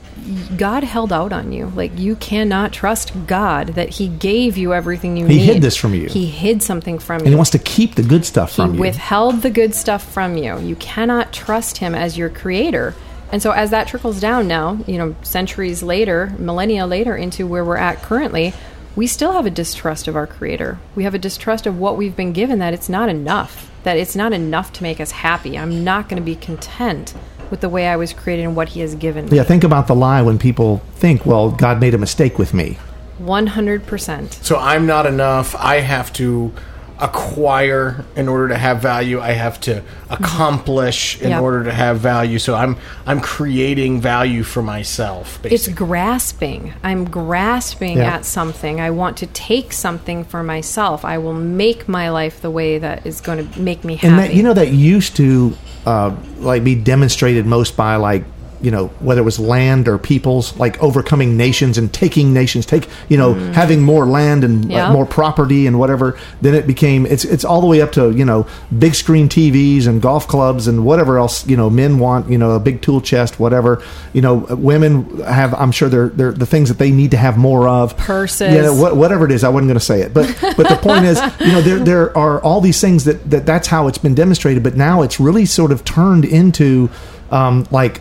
God 0.56 0.84
held 0.84 1.12
out 1.12 1.32
on 1.32 1.52
you. 1.52 1.66
Like 1.74 1.98
you 1.98 2.16
cannot 2.16 2.72
trust 2.72 3.12
God 3.26 3.68
that 3.68 3.90
He 3.90 4.08
gave 4.08 4.56
you 4.56 4.74
everything 4.74 5.16
you 5.16 5.26
He 5.26 5.34
need. 5.34 5.40
He 5.40 5.52
hid 5.52 5.62
this 5.62 5.76
from 5.76 5.94
you. 5.94 6.08
He 6.08 6.26
hid 6.26 6.62
something 6.62 6.98
from 6.98 7.20
you. 7.20 7.26
And 7.26 7.34
he 7.34 7.36
wants 7.36 7.50
to 7.50 7.58
keep 7.58 7.94
the 7.94 8.02
good 8.02 8.24
stuff 8.24 8.50
He 8.50 8.56
from 8.56 8.74
you. 8.74 8.74
He 8.74 8.80
withheld 8.80 9.42
the 9.42 9.50
good 9.50 9.74
stuff 9.74 10.12
from 10.12 10.36
you. 10.36 10.58
You 10.58 10.76
cannot 10.76 11.32
trust 11.32 11.78
Him 11.78 11.94
as 11.94 12.18
your 12.18 12.28
creator. 12.28 12.94
And 13.30 13.42
so, 13.42 13.50
as 13.50 13.70
that 13.70 13.88
trickles 13.88 14.20
down 14.20 14.48
now, 14.48 14.78
you 14.86 14.96
know, 14.96 15.14
centuries 15.22 15.82
later, 15.82 16.32
millennia 16.38 16.86
later, 16.86 17.14
into 17.14 17.46
where 17.46 17.64
we're 17.64 17.76
at 17.76 18.02
currently, 18.02 18.54
we 18.96 19.06
still 19.06 19.32
have 19.32 19.46
a 19.46 19.50
distrust 19.50 20.08
of 20.08 20.16
our 20.16 20.26
creator. 20.26 20.78
We 20.94 21.04
have 21.04 21.14
a 21.14 21.18
distrust 21.18 21.66
of 21.66 21.78
what 21.78 21.96
we've 21.96 22.16
been 22.16 22.32
given 22.32 22.58
that 22.60 22.72
it's 22.72 22.88
not 22.88 23.08
enough, 23.08 23.70
that 23.82 23.98
it's 23.98 24.16
not 24.16 24.32
enough 24.32 24.72
to 24.74 24.82
make 24.82 24.98
us 24.98 25.10
happy. 25.10 25.58
I'm 25.58 25.84
not 25.84 26.08
going 26.08 26.20
to 26.20 26.24
be 26.24 26.34
content 26.34 27.14
with 27.50 27.60
the 27.60 27.68
way 27.68 27.88
I 27.88 27.96
was 27.96 28.12
created 28.12 28.44
and 28.44 28.54
what 28.56 28.68
He 28.70 28.80
has 28.80 28.94
given 28.94 29.26
me. 29.28 29.36
yeah, 29.36 29.42
think 29.44 29.64
about 29.64 29.86
the 29.86 29.94
lie 29.94 30.22
when 30.22 30.38
people 30.38 30.78
think, 30.96 31.24
well, 31.26 31.50
God 31.50 31.80
made 31.80 31.94
a 31.94 31.98
mistake 31.98 32.38
with 32.38 32.52
me. 32.54 32.78
100%. 33.20 34.32
So 34.44 34.56
I'm 34.58 34.86
not 34.86 35.06
enough. 35.06 35.54
I 35.56 35.80
have 35.80 36.12
to 36.14 36.52
acquire 37.00 38.04
in 38.16 38.28
order 38.28 38.48
to 38.48 38.58
have 38.58 38.80
value. 38.82 39.20
I 39.20 39.30
have 39.30 39.60
to 39.60 39.82
accomplish 40.10 41.20
in 41.20 41.30
Yep. 41.30 41.42
order 41.42 41.62
to 41.64 41.72
have 41.72 42.00
value. 42.00 42.40
So 42.40 42.56
I'm 42.56 42.76
I'm 43.06 43.20
creating 43.20 44.00
value 44.00 44.42
for 44.42 44.62
myself. 44.62 45.38
It's 45.44 45.68
grasping. 45.68 46.72
I'm 46.82 47.04
grasping 47.04 47.98
Yeah. 47.98 48.14
at 48.16 48.24
something. 48.24 48.80
I 48.80 48.90
want 48.90 49.16
to 49.18 49.26
take 49.26 49.72
something 49.72 50.24
for 50.24 50.42
myself. 50.42 51.04
I 51.04 51.18
will 51.18 51.34
make 51.34 51.88
my 51.88 52.10
life 52.10 52.40
the 52.42 52.50
way 52.50 52.78
that 52.78 53.06
is 53.06 53.20
going 53.20 53.48
to 53.48 53.60
make 53.60 53.84
me 53.84 53.94
happy. 53.94 54.08
And 54.08 54.18
that 54.18 54.34
you 54.34 54.42
know 54.42 54.54
that 54.54 54.72
used 54.72 55.14
to 55.16 55.54
uh, 55.86 56.14
like 56.38 56.64
be 56.64 56.74
demonstrated 56.74 57.46
most 57.46 57.76
by 57.76 57.96
like 57.96 58.24
you 58.60 58.70
know 58.70 58.88
whether 59.00 59.20
it 59.20 59.24
was 59.24 59.38
land 59.38 59.88
or 59.88 59.98
peoples 59.98 60.56
like 60.58 60.82
overcoming 60.82 61.36
nations 61.36 61.78
and 61.78 61.92
taking 61.92 62.32
nations 62.34 62.66
take 62.66 62.88
you 63.08 63.16
know 63.16 63.34
having 63.52 63.82
more 63.82 64.06
land 64.06 64.44
and 64.44 64.58
Mm. 64.64 64.70
Yeah. 64.72 64.92
more 64.92 65.06
property 65.06 65.66
and 65.66 65.78
whatever 65.78 66.18
then 66.42 66.54
it 66.54 66.66
became 66.66 67.06
it's 67.06 67.24
it's 67.24 67.44
all 67.44 67.60
the 67.60 67.66
way 67.66 67.80
up 67.80 67.92
to 67.92 68.10
you 68.10 68.24
know 68.24 68.46
big 68.78 68.94
screen 68.94 69.28
TVs 69.28 69.86
and 69.86 70.02
golf 70.02 70.26
clubs 70.26 70.66
and 70.66 70.84
whatever 70.84 71.18
else 71.18 71.46
you 71.46 71.56
know 71.56 71.70
men 71.70 71.98
want 71.98 72.28
you 72.30 72.36
know 72.38 72.52
a 72.52 72.60
big 72.60 72.82
tool 72.82 73.00
chest 73.00 73.38
whatever 73.38 73.82
you 74.12 74.20
know 74.20 74.34
women 74.50 75.20
have 75.20 75.54
I'm 75.54 75.70
sure 75.72 75.88
they're 75.88 76.08
they're 76.08 76.32
the 76.32 76.46
things 76.46 76.68
that 76.68 76.78
they 76.78 76.90
need 76.90 77.10
to 77.12 77.16
have 77.16 77.36
more 77.38 77.68
of 77.68 77.96
Purses. 77.96 78.52
know, 78.62 78.74
what, 78.74 78.96
whatever 78.96 79.24
it 79.24 79.32
is, 79.32 79.44
I 79.44 79.48
wasn't 79.48 79.68
going 79.68 79.78
to 79.78 79.84
say 79.84 80.02
it, 80.02 80.12
but 80.12 80.26
but 80.56 80.68
the 80.68 80.76
point 80.76 81.04
is, 81.04 81.20
you 81.40 81.52
know, 81.52 81.60
there 81.62 81.78
there 81.78 82.18
are 82.18 82.40
all 82.42 82.60
these 82.60 82.80
things 82.80 83.04
that, 83.04 83.30
that 83.30 83.46
that's 83.46 83.68
how 83.68 83.86
it's 83.88 83.98
been 83.98 84.14
demonstrated, 84.14 84.62
but 84.62 84.76
now 84.76 85.02
it's 85.02 85.18
really 85.20 85.46
sort 85.46 85.72
of 85.72 85.84
turned 85.84 86.24
into 86.24 86.90
um, 87.30 87.66
like 87.70 88.00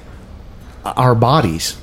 our 0.95 1.15
bodies, 1.15 1.77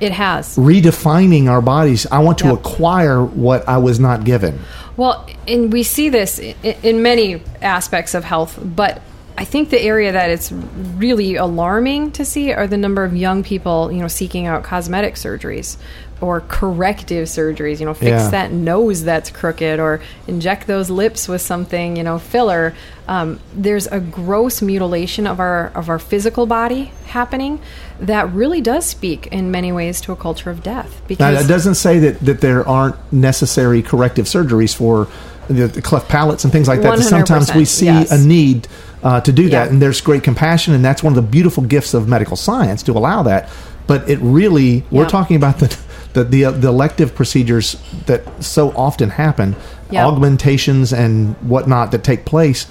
it 0.00 0.12
has. 0.12 0.56
redefining 0.56 1.48
our 1.48 1.60
bodies. 1.62 2.06
I 2.10 2.18
want 2.20 2.38
to 2.38 2.46
Yep. 2.48 2.54
acquire 2.54 3.22
what 3.22 3.68
I 3.68 3.78
was 3.78 3.98
not 3.98 4.24
given. 4.24 4.60
Well, 4.96 5.26
and 5.48 5.72
we 5.72 5.82
see 5.82 6.08
this 6.08 6.38
in, 6.82 7.02
many 7.02 7.42
aspects 7.62 8.14
of 8.14 8.24
health, 8.24 8.58
but 8.62 9.00
I 9.36 9.44
think 9.44 9.70
the 9.70 9.80
area 9.82 10.12
that 10.12 10.30
it's 10.30 10.52
really 10.52 11.34
alarming 11.34 12.12
to 12.12 12.24
see 12.24 12.52
are 12.52 12.68
the 12.68 12.76
number 12.76 13.02
of 13.02 13.16
young 13.16 13.42
people, 13.42 13.90
you 13.90 14.00
know, 14.00 14.06
seeking 14.08 14.46
out 14.46 14.62
cosmetic 14.62 15.16
surgeries 15.16 15.76
or 16.20 16.40
corrective 16.46 17.26
surgeries, 17.26 17.80
you 17.80 17.86
know, 17.86 17.94
fix 17.94 18.10
Yeah. 18.22 18.30
that 18.30 18.52
nose 18.52 19.02
that's 19.02 19.30
crooked 19.30 19.80
or 19.80 19.98
inject 20.28 20.68
those 20.68 20.88
lips 20.88 21.26
with 21.26 21.42
something, 21.42 21.96
you 21.96 22.04
know, 22.04 22.20
filler. 22.20 22.74
Um, 23.08 23.40
there's 23.54 23.88
a 23.88 23.98
gross 23.98 24.62
mutilation 24.62 25.26
of 25.26 25.40
our 25.40 25.72
of 25.74 25.88
our 25.88 25.98
physical 25.98 26.46
body 26.46 26.92
happening 27.06 27.58
that 28.00 28.32
really 28.32 28.60
does 28.60 28.84
speak 28.84 29.28
in 29.28 29.50
many 29.50 29.72
ways 29.72 30.00
to 30.02 30.12
a 30.12 30.16
culture 30.16 30.50
of 30.50 30.62
death 30.62 31.00
Now, 31.00 31.06
because 31.06 31.44
it 31.44 31.48
doesn't 31.48 31.76
say 31.76 31.98
that, 32.00 32.20
that 32.20 32.40
there 32.40 32.66
aren't 32.68 32.96
necessary 33.12 33.82
corrective 33.82 34.26
surgeries 34.26 34.74
for 34.74 35.08
the, 35.48 35.68
the 35.68 35.82
cleft 35.82 36.08
palates 36.08 36.44
and 36.44 36.52
things 36.52 36.68
like 36.68 36.82
that. 36.82 36.98
Sometimes 37.00 37.54
we 37.54 37.64
see 37.64 37.86
yes. 37.86 38.10
a 38.10 38.18
need 38.26 38.66
uh, 39.02 39.20
to 39.20 39.32
do 39.32 39.48
that, 39.50 39.66
Yeah. 39.66 39.70
and 39.70 39.82
there's 39.82 40.00
great 40.00 40.22
compassion, 40.22 40.74
and 40.74 40.84
that's 40.84 41.02
one 41.02 41.12
of 41.12 41.16
the 41.16 41.30
beautiful 41.30 41.62
gifts 41.62 41.94
of 41.94 42.08
medical 42.08 42.36
science 42.36 42.82
to 42.84 42.92
allow 42.92 43.22
that. 43.24 43.48
But 43.86 44.08
it 44.08 44.18
really, 44.20 44.82
we're 44.90 45.08
talking 45.08 45.36
about 45.36 45.58
the 45.58 45.76
the, 46.14 46.24
the, 46.24 46.50
the 46.52 46.68
elective 46.68 47.14
procedures 47.14 47.76
that 48.06 48.22
so 48.42 48.70
often 48.76 49.10
happen, 49.10 49.56
Yeah. 49.90 50.06
augmentations 50.06 50.92
and 50.92 51.34
whatnot 51.42 51.90
that 51.90 52.04
take 52.04 52.24
place 52.24 52.66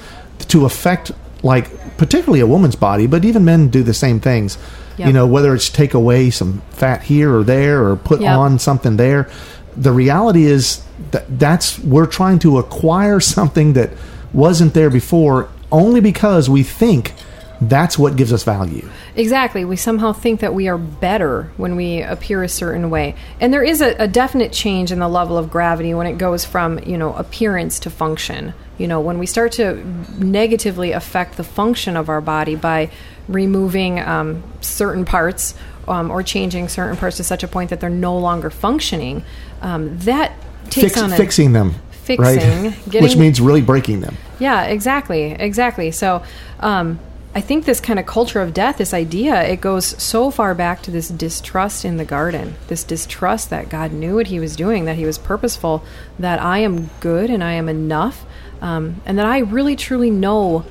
to 0.47 0.65
affect, 0.65 1.11
like 1.43 1.97
particularly 1.97 2.39
a 2.39 2.47
woman's 2.47 2.77
body, 2.77 3.05
but 3.05 3.25
even 3.25 3.43
men 3.45 3.67
do 3.67 3.83
the 3.83 3.93
same 3.93 4.19
things. 4.21 4.57
Yeah. 4.97 5.07
You 5.07 5.13
know, 5.13 5.27
whether 5.27 5.53
it's 5.55 5.69
take 5.69 5.93
away 5.93 6.29
some 6.29 6.61
fat 6.71 7.03
here 7.03 7.35
or 7.35 7.43
there, 7.43 7.85
or 7.85 7.95
put 7.95 8.21
Yeah. 8.21 8.37
on 8.37 8.59
something 8.59 8.97
there. 8.97 9.27
The 9.75 9.91
reality 9.91 10.45
is 10.45 10.81
that 11.11 11.39
that's 11.39 11.79
we're 11.79 12.05
trying 12.05 12.39
to 12.39 12.59
acquire 12.59 13.19
something 13.19 13.73
that 13.73 13.89
wasn't 14.33 14.73
there 14.73 14.89
before, 14.89 15.47
only 15.71 15.99
because 15.99 16.49
we 16.49 16.63
think 16.63 17.13
that's 17.61 17.97
what 17.97 18.15
gives 18.15 18.33
us 18.33 18.43
value. 18.43 18.87
Exactly. 19.15 19.63
We 19.63 19.75
somehow 19.77 20.11
think 20.11 20.41
that 20.41 20.53
we 20.53 20.67
are 20.67 20.77
better 20.77 21.51
when 21.57 21.75
we 21.75 22.01
appear 22.01 22.43
a 22.43 22.49
certain 22.49 22.89
way. 22.89 23.15
And 23.39 23.53
there 23.53 23.63
is 23.63 23.81
a, 23.81 23.95
a 23.99 24.07
definite 24.07 24.51
change 24.51 24.91
in 24.91 24.99
the 24.99 25.07
level 25.07 25.37
of 25.37 25.49
gravity 25.49 25.93
when 25.93 26.07
it 26.07 26.17
goes 26.17 26.43
from, 26.43 26.79
you 26.79 26.97
know, 26.97 27.13
appearance 27.13 27.79
to 27.79 27.89
function. 27.89 28.53
You 28.77 28.87
know, 28.87 28.99
when 28.99 29.17
we 29.19 29.27
start 29.27 29.53
to 29.53 29.83
negatively 30.17 30.91
affect 30.91 31.37
the 31.37 31.43
function 31.43 31.95
of 31.95 32.09
our 32.09 32.21
body 32.21 32.55
by 32.55 32.89
removing 33.27 33.99
um, 33.99 34.43
certain 34.61 35.05
parts 35.05 35.55
um, 35.87 36.11
or 36.11 36.23
changing 36.23 36.67
certain 36.69 36.97
parts 36.97 37.17
to 37.17 37.23
such 37.23 37.43
a 37.43 37.47
point 37.47 37.69
that 37.69 37.79
they're 37.79 37.89
no 37.89 38.17
longer 38.17 38.49
functioning, 38.49 39.23
um, 39.61 39.97
that 39.99 40.33
takes 40.69 40.93
Fix, 40.93 41.01
on 41.01 41.11
a, 41.11 41.17
fixing 41.17 41.53
them, 41.53 41.75
Fixing, 41.91 42.23
right? 42.65 42.75
getting- 42.85 43.03
which 43.03 43.15
means 43.17 43.39
really 43.41 43.61
breaking 43.61 44.01
them. 44.01 44.17
yeah, 44.39 44.63
exactly, 44.63 45.31
exactly. 45.31 45.91
So, 45.91 46.23
um, 46.59 46.99
I 47.35 47.41
think 47.41 47.65
this 47.65 47.79
kind 47.79 47.97
of 47.97 48.05
culture 48.05 48.41
of 48.41 48.53
death, 48.53 48.77
this 48.77 48.93
idea, 48.93 49.41
it 49.41 49.59
goes 49.59 49.99
so 50.01 50.29
far 50.29 50.53
back 50.53 50.83
to 50.83 50.91
this 50.91 51.07
distrust 51.09 51.83
in 51.83 51.97
the 51.97 52.05
garden, 52.05 52.53
this 52.67 52.83
distrust 52.83 53.49
that 53.49 53.69
God 53.69 53.91
knew 53.91 54.13
what 54.15 54.27
He 54.27 54.39
was 54.39 54.55
doing, 54.55 54.85
that 54.85 54.97
He 54.97 55.05
was 55.05 55.17
purposeful, 55.17 55.83
that 56.19 56.39
I 56.39 56.59
am 56.59 56.91
good 56.99 57.31
and 57.31 57.43
I 57.43 57.53
am 57.53 57.67
enough, 57.67 58.23
um, 58.61 59.01
and 59.03 59.17
that 59.17 59.25
I 59.25 59.39
really 59.39 59.75
truly 59.75 60.11
know 60.11 60.63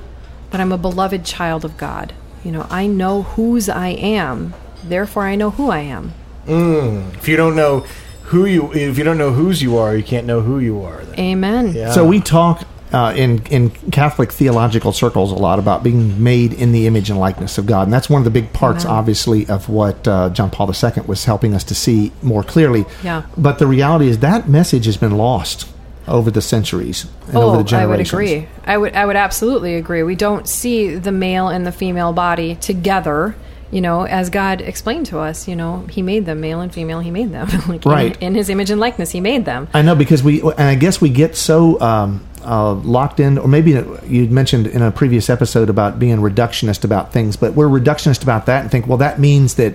that 0.51 0.61
I'm 0.61 0.71
a 0.71 0.77
beloved 0.77 1.25
child 1.25 1.65
of 1.65 1.75
God. 1.75 2.13
You 2.43 2.51
know, 2.51 2.67
I 2.69 2.87
know 2.87 3.23
whose 3.23 3.69
I 3.69 3.89
am, 3.89 4.53
therefore 4.83 5.23
I 5.23 5.35
know 5.35 5.51
who 5.51 5.69
I 5.69 5.79
am. 5.79 6.13
If 6.45 7.27
you 7.27 7.37
don't 7.37 7.55
know 7.55 7.81
who 8.23 8.45
you, 8.45 8.73
if 8.73 8.97
you 8.97 9.03
don't 9.03 9.17
know 9.17 9.31
whose 9.31 9.61
you 9.61 9.77
are, 9.77 9.95
you 9.95 10.03
can't 10.03 10.27
know 10.27 10.41
who 10.41 10.59
you 10.59 10.81
are. 10.81 11.03
Then. 11.05 11.19
Amen. 11.19 11.73
Yeah. 11.73 11.91
So 11.91 12.05
we 12.05 12.19
talk 12.19 12.67
uh, 12.91 13.13
in 13.15 13.43
in 13.47 13.69
Catholic 13.91 14.31
theological 14.31 14.91
circles 14.91 15.31
a 15.31 15.35
lot 15.35 15.57
about 15.57 15.83
being 15.83 16.21
made 16.21 16.53
in 16.53 16.71
the 16.71 16.85
image 16.85 17.09
and 17.09 17.19
likeness 17.19 17.57
of 17.57 17.65
God, 17.65 17.83
and 17.83 17.93
that's 17.93 18.09
one 18.09 18.19
of 18.19 18.25
the 18.25 18.31
big 18.31 18.53
parts, 18.53 18.85
Amen. 18.85 18.97
obviously, 18.97 19.47
of 19.47 19.69
what 19.69 20.07
uh, 20.07 20.29
John 20.29 20.49
Paul 20.49 20.71
II 20.71 21.03
was 21.07 21.25
helping 21.25 21.53
us 21.53 21.63
to 21.65 21.75
see 21.75 22.11
more 22.21 22.43
clearly. 22.43 22.85
Yeah. 23.03 23.23
But 23.37 23.59
the 23.59 23.67
reality 23.67 24.07
is 24.07 24.19
that 24.19 24.47
message 24.49 24.85
has 24.85 24.97
been 24.97 25.17
lost 25.17 25.67
over 26.07 26.29
the 26.31 26.41
centuries 26.41 27.05
and 27.27 27.37
oh, 27.37 27.51
over 27.53 27.63
the 27.63 27.75
I 27.77 27.85
would 27.85 27.99
agree. 27.99 28.47
I 28.65 28.77
would 28.77 28.93
I 28.95 29.05
would 29.05 29.15
absolutely 29.15 29.75
agree. 29.75 30.03
We 30.03 30.15
don't 30.15 30.47
see 30.47 30.95
the 30.95 31.11
male 31.11 31.47
and 31.47 31.65
the 31.65 31.71
female 31.71 32.13
body 32.13 32.55
together. 32.55 33.35
You 33.71 33.81
know, 33.81 34.03
as 34.05 34.29
God 34.29 34.61
explained 34.61 35.07
to 35.07 35.17
us, 35.19 35.47
you 35.47 35.55
know, 35.55 35.87
He 35.89 36.03
made 36.03 36.27
them 36.27 36.41
male 36.41 36.61
and 36.61 36.71
female. 36.71 36.99
He 36.99 37.09
made 37.09 37.31
them 37.31 37.47
like 37.67 37.83
in- 37.85 37.91
Right. 37.91 38.21
in, 38.21 38.35
His 38.35 38.49
image 38.49 38.69
and 38.69 38.79
likeness. 38.79 39.09
He 39.11 39.19
made 39.19 39.45
them. 39.45 39.67
I 39.73 39.81
know 39.81 39.95
because 39.95 40.21
we, 40.21 40.41
and 40.41 40.61
I 40.61 40.75
guess 40.75 41.01
we 41.01 41.09
get 41.09 41.35
so 41.35 41.79
um, 41.81 42.23
uh, 42.45 42.73
locked 42.73 43.19
in, 43.19 43.39
or 43.39 43.47
maybe 43.47 43.71
you 44.05 44.27
mentioned 44.27 44.67
in 44.67 44.83
a 44.83 44.91
previous 44.91 45.27
episode 45.27 45.71
about 45.71 45.97
being 45.97 46.17
reductionist 46.17 46.83
about 46.83 47.11
things, 47.13 47.35
but 47.35 47.53
we're 47.55 47.67
reductionist 47.67 48.21
about 48.21 48.45
that 48.45 48.61
and 48.61 48.69
think, 48.69 48.85
well, 48.85 48.99
that 48.99 49.19
means 49.19 49.55
that 49.55 49.73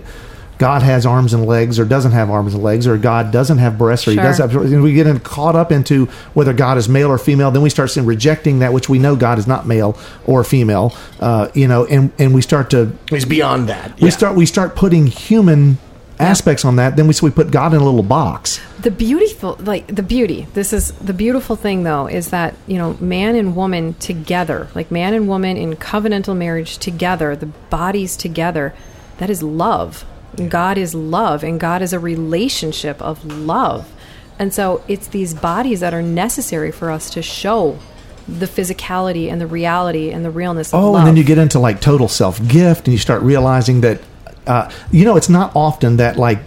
God 0.59 0.83
has 0.83 1.07
arms 1.07 1.33
and 1.35 1.47
legs, 1.47 1.79
or 1.79 1.85
doesn't 1.85 2.13
have 2.13 2.31
arms 2.31 2.53
and 2.55 2.63
legs, 2.63 2.87
or 2.87 2.99
God 2.99 3.31
doesn't 3.31 3.59
have 3.59 3.79
breasts, 3.79 4.07
or 4.09 4.11
He 4.11 4.17
Sure. 4.17 4.25
does 4.25 4.39
have. 4.39 4.55
and 4.57 4.83
We 4.83 4.93
get 4.93 5.07
in, 5.07 5.21
caught 5.21 5.55
up 5.57 5.71
into 5.71 6.07
whether 6.35 6.53
God 6.53 6.79
is 6.79 6.89
male 6.89 7.09
or 7.11 7.19
female. 7.19 7.51
Then 7.53 7.63
we 7.63 7.71
start 7.71 7.91
saying, 7.91 8.07
rejecting 8.07 8.59
that 8.59 8.73
which 8.73 8.89
we 8.89 8.99
know 8.99 9.15
God 9.17 9.39
is 9.39 9.47
not 9.47 9.67
male 9.67 9.97
or 10.27 10.43
female. 10.45 10.95
Uh, 11.21 11.49
you 11.55 11.69
know, 11.69 11.85
and 11.87 12.11
and 12.19 12.35
we 12.35 12.43
start 12.43 12.71
to 12.71 12.93
He's 13.09 13.25
beyond 13.25 13.69
that. 13.69 13.93
we 14.01 14.09
Yeah. 14.09 14.15
start 14.17 14.35
we 14.37 14.47
start 14.47 14.75
putting 14.75 15.07
human 15.07 15.79
aspects 16.21 16.65
on 16.65 16.75
that. 16.75 16.97
Then 16.97 17.07
we 17.07 17.13
so 17.13 17.25
we 17.27 17.31
put 17.31 17.53
God 17.53 17.73
in 17.73 17.81
a 17.81 17.85
little 17.85 18.03
box. 18.03 18.59
The 18.83 18.91
beautiful, 18.91 19.57
like 19.61 19.87
the 19.95 20.03
beauty. 20.03 20.49
This 20.55 20.73
is 20.73 20.91
the 20.93 21.13
beautiful 21.15 21.55
thing, 21.55 21.85
though, 21.85 22.07
is 22.09 22.31
that 22.31 22.55
you 22.67 22.79
know, 22.79 22.97
man 23.01 23.37
and 23.37 23.55
woman 23.55 23.95
together, 24.01 24.67
like 24.75 24.91
man 24.91 25.15
and 25.15 25.29
woman 25.29 25.57
in 25.57 25.77
covenantal 25.77 26.37
marriage 26.37 26.79
together, 26.79 27.37
the 27.37 27.47
bodies 27.47 28.17
together. 28.17 28.75
That 29.19 29.31
is 29.31 29.43
love. 29.43 30.05
God 30.47 30.79
is 30.79 30.95
love, 30.95 31.43
and 31.43 31.59
God 31.59 31.83
is 31.83 31.93
a 31.93 31.99
relationship 31.99 33.01
of 33.03 33.25
love. 33.25 33.91
And 34.39 34.55
so, 34.55 34.83
it's 34.87 35.09
these 35.09 35.35
bodies 35.35 35.81
that 35.81 35.93
are 35.93 36.03
necessary 36.03 36.71
for 36.71 36.91
us 36.91 37.11
to 37.11 37.23
show 37.23 37.79
the 38.29 38.47
physicality 38.47 39.33
and 39.33 39.41
the 39.41 39.47
reality 39.47 40.11
and 40.11 40.25
the 40.25 40.31
realness 40.31 40.73
of 40.73 40.81
Oh, 40.85 40.95
and 40.97 41.07
then 41.07 41.17
you 41.17 41.25
get 41.25 41.39
into 41.39 41.59
like 41.59 41.81
total 41.81 42.09
self 42.09 42.47
gift, 42.47 42.87
and 42.87 42.93
you 42.93 42.99
start 42.99 43.23
realizing 43.23 43.81
that 43.81 44.01
Uh, 44.47 44.71
you 44.91 45.05
know, 45.05 45.17
it's 45.17 45.29
not 45.29 45.51
often 45.55 45.97
that 45.99 46.17
like 46.17 46.39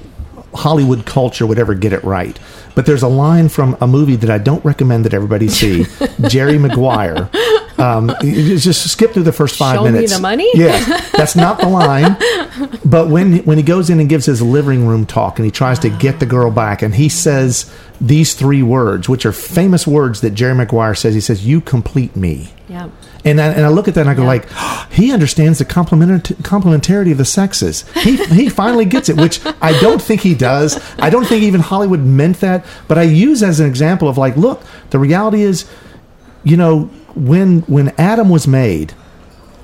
Hollywood 0.55 1.05
culture 1.05 1.45
would 1.45 1.59
ever 1.59 1.73
get 1.75 1.93
it 1.93 2.03
right. 2.03 2.39
But 2.73 2.85
there's 2.85 3.03
a 3.03 3.07
line 3.07 3.47
from 3.49 3.77
a 3.81 3.85
movie 3.87 4.15
that 4.15 4.29
I 4.29 4.37
don't 4.37 4.63
recommend 4.65 5.05
that 5.05 5.13
everybody 5.13 5.49
see, 5.49 5.85
Jerry 6.27 6.57
Maguire. 6.57 7.29
Um, 7.81 8.11
just 8.21 8.89
skip 8.91 9.11
through 9.13 9.23
the 9.23 9.31
first 9.31 9.57
five 9.57 9.75
Show 9.77 9.85
me 9.85 9.91
minutes. 9.91 10.15
the 10.15 10.21
money? 10.21 10.49
Yeah, 10.53 10.79
that's 11.13 11.35
not 11.35 11.59
the 11.59 11.67
line. 11.67 12.15
But 12.85 13.09
when 13.09 13.37
when 13.39 13.57
he 13.57 13.63
goes 13.63 13.89
in 13.89 13.99
and 13.99 14.07
gives 14.09 14.25
his 14.25 14.41
living 14.41 14.87
room 14.87 15.05
talk 15.05 15.39
and 15.39 15.45
he 15.45 15.51
tries 15.51 15.79
to 15.79 15.89
get 15.89 16.19
the 16.19 16.25
girl 16.25 16.51
back 16.51 16.81
and 16.81 16.93
he 16.95 17.09
says 17.09 17.71
these 17.99 18.33
three 18.33 18.63
words, 18.63 19.07
which 19.09 19.25
are 19.25 19.31
famous 19.31 19.85
words 19.87 20.21
that 20.21 20.31
Jerry 20.31 20.55
Maguire 20.55 20.95
says. 20.95 21.13
He 21.13 21.21
says, 21.21 21.45
"You 21.45 21.61
complete 21.61 22.15
me." 22.15 22.53
Yeah. 22.67 22.89
And 23.23 23.39
I, 23.39 23.47
and 23.49 23.63
I 23.65 23.69
look 23.69 23.87
at 23.87 23.93
that 23.95 24.01
and 24.01 24.09
I 24.09 24.13
go 24.15 24.23
Yeah. 24.23 24.27
like, 24.29 24.49
he 24.91 25.11
understands 25.13 25.59
the 25.59 25.65
complement 25.65 26.23
complementarity 26.43 27.11
of 27.11 27.17
the 27.17 27.25
sexes. 27.25 27.85
He 28.01 28.17
he 28.25 28.49
finally 28.49 28.85
gets 28.85 29.09
it, 29.09 29.17
which 29.17 29.39
I 29.61 29.77
don't 29.79 30.01
think 30.01 30.21
he 30.21 30.33
does. 30.35 30.79
I 30.97 31.09
don't 31.09 31.25
think 31.25 31.43
even 31.43 31.61
Hollywood 31.61 31.99
meant 32.01 32.39
that. 32.41 32.65
But 32.87 32.97
I 32.97 33.03
use 33.03 33.43
as 33.43 33.59
an 33.59 33.67
example 33.67 34.07
of 34.07 34.17
like, 34.17 34.35
look, 34.37 34.61
the 34.89 34.97
reality 34.99 35.41
is, 35.43 35.65
you 36.43 36.57
know, 36.57 36.89
when 37.15 37.61
when 37.61 37.89
Adam 37.97 38.29
was 38.29 38.47
made, 38.47 38.93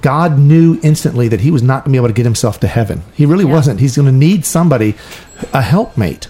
God 0.02 0.38
knew 0.38 0.80
instantly 0.84 1.28
that 1.28 1.40
he 1.42 1.52
was 1.52 1.64
not 1.64 1.84
going 1.84 1.86
to 1.86 1.92
be 1.92 1.98
able 1.98 2.08
to 2.08 2.14
get 2.14 2.26
himself 2.26 2.60
to 2.62 2.68
heaven. 2.68 3.04
He 3.14 3.26
really 3.26 3.46
Yeah. 3.46 3.54
wasn't. 3.54 3.80
He's 3.80 3.96
going 3.96 4.06
to 4.08 4.12
need 4.12 4.46
somebody, 4.46 4.96
a 5.54 5.62
helpmate 5.62 6.28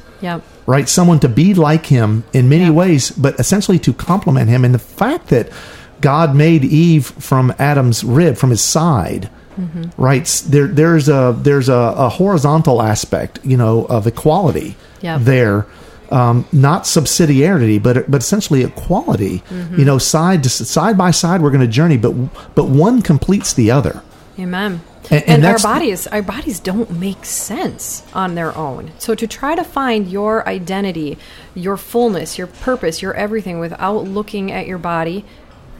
right? 0.65 0.89
Someone 0.89 1.19
to 1.19 1.29
be 1.29 1.53
like 1.53 1.85
him 1.85 2.23
in 2.33 2.49
many 2.49 2.69
ways, 2.69 3.11
but 3.11 3.39
essentially 3.39 3.77
to 3.79 3.93
complement 3.93 4.49
him. 4.49 4.65
And 4.65 4.73
the 4.73 4.79
fact 4.79 5.27
that 5.29 5.49
God 6.01 6.33
made 6.35 6.63
Eve 6.65 7.05
from 7.05 7.53
Adam's 7.59 8.03
rib, 8.03 8.35
from 8.37 8.49
his 8.49 8.61
side, 8.61 9.29
Mm-hmm. 9.59 9.99
right? 10.01 10.43
There, 10.47 10.67
there's 10.67 11.09
a 11.09 11.35
there's 11.41 11.67
a, 11.67 11.73
a 11.97 12.09
horizontal 12.09 12.79
aspect, 12.79 13.39
you 13.43 13.57
know, 13.57 13.85
of 13.85 14.05
equality 14.05 14.75
Yeah. 15.01 15.17
there. 15.19 15.65
Um, 16.09 16.45
not 16.53 16.83
subsidiarity, 16.83 17.81
but 17.81 18.09
but 18.09 18.21
essentially 18.21 18.63
equality. 18.63 19.39
Mm-hmm. 19.49 19.79
You 19.79 19.85
know, 19.85 19.97
side 19.97 20.43
to 20.43 20.49
side 20.49 20.97
by 20.97 21.11
side, 21.11 21.41
we're 21.41 21.51
going 21.51 21.61
to 21.61 21.67
journey, 21.67 21.97
but 21.97 22.11
but 22.55 22.65
one 22.69 23.01
completes 23.01 23.53
the 23.53 23.71
other. 23.71 24.01
Amen. 24.39 24.81
And- 25.09 25.23
And, 25.23 25.23
and 25.29 25.45
our 25.45 25.57
bodies, 25.59 26.05
our 26.07 26.21
bodies 26.21 26.59
don't 26.59 26.91
make 26.99 27.23
sense 27.23 28.03
on 28.13 28.35
their 28.35 28.55
own. 28.57 28.91
So 28.99 29.15
to 29.15 29.25
try 29.25 29.55
to 29.55 29.63
find 29.63 30.07
your 30.09 30.45
identity, 30.47 31.17
your 31.55 31.77
fullness, 31.77 32.37
your 32.37 32.47
purpose, 32.47 33.01
your 33.01 33.13
everything 33.13 33.59
without 33.59 34.03
looking 34.03 34.51
at 34.51 34.67
your 34.67 34.77
body, 34.79 35.23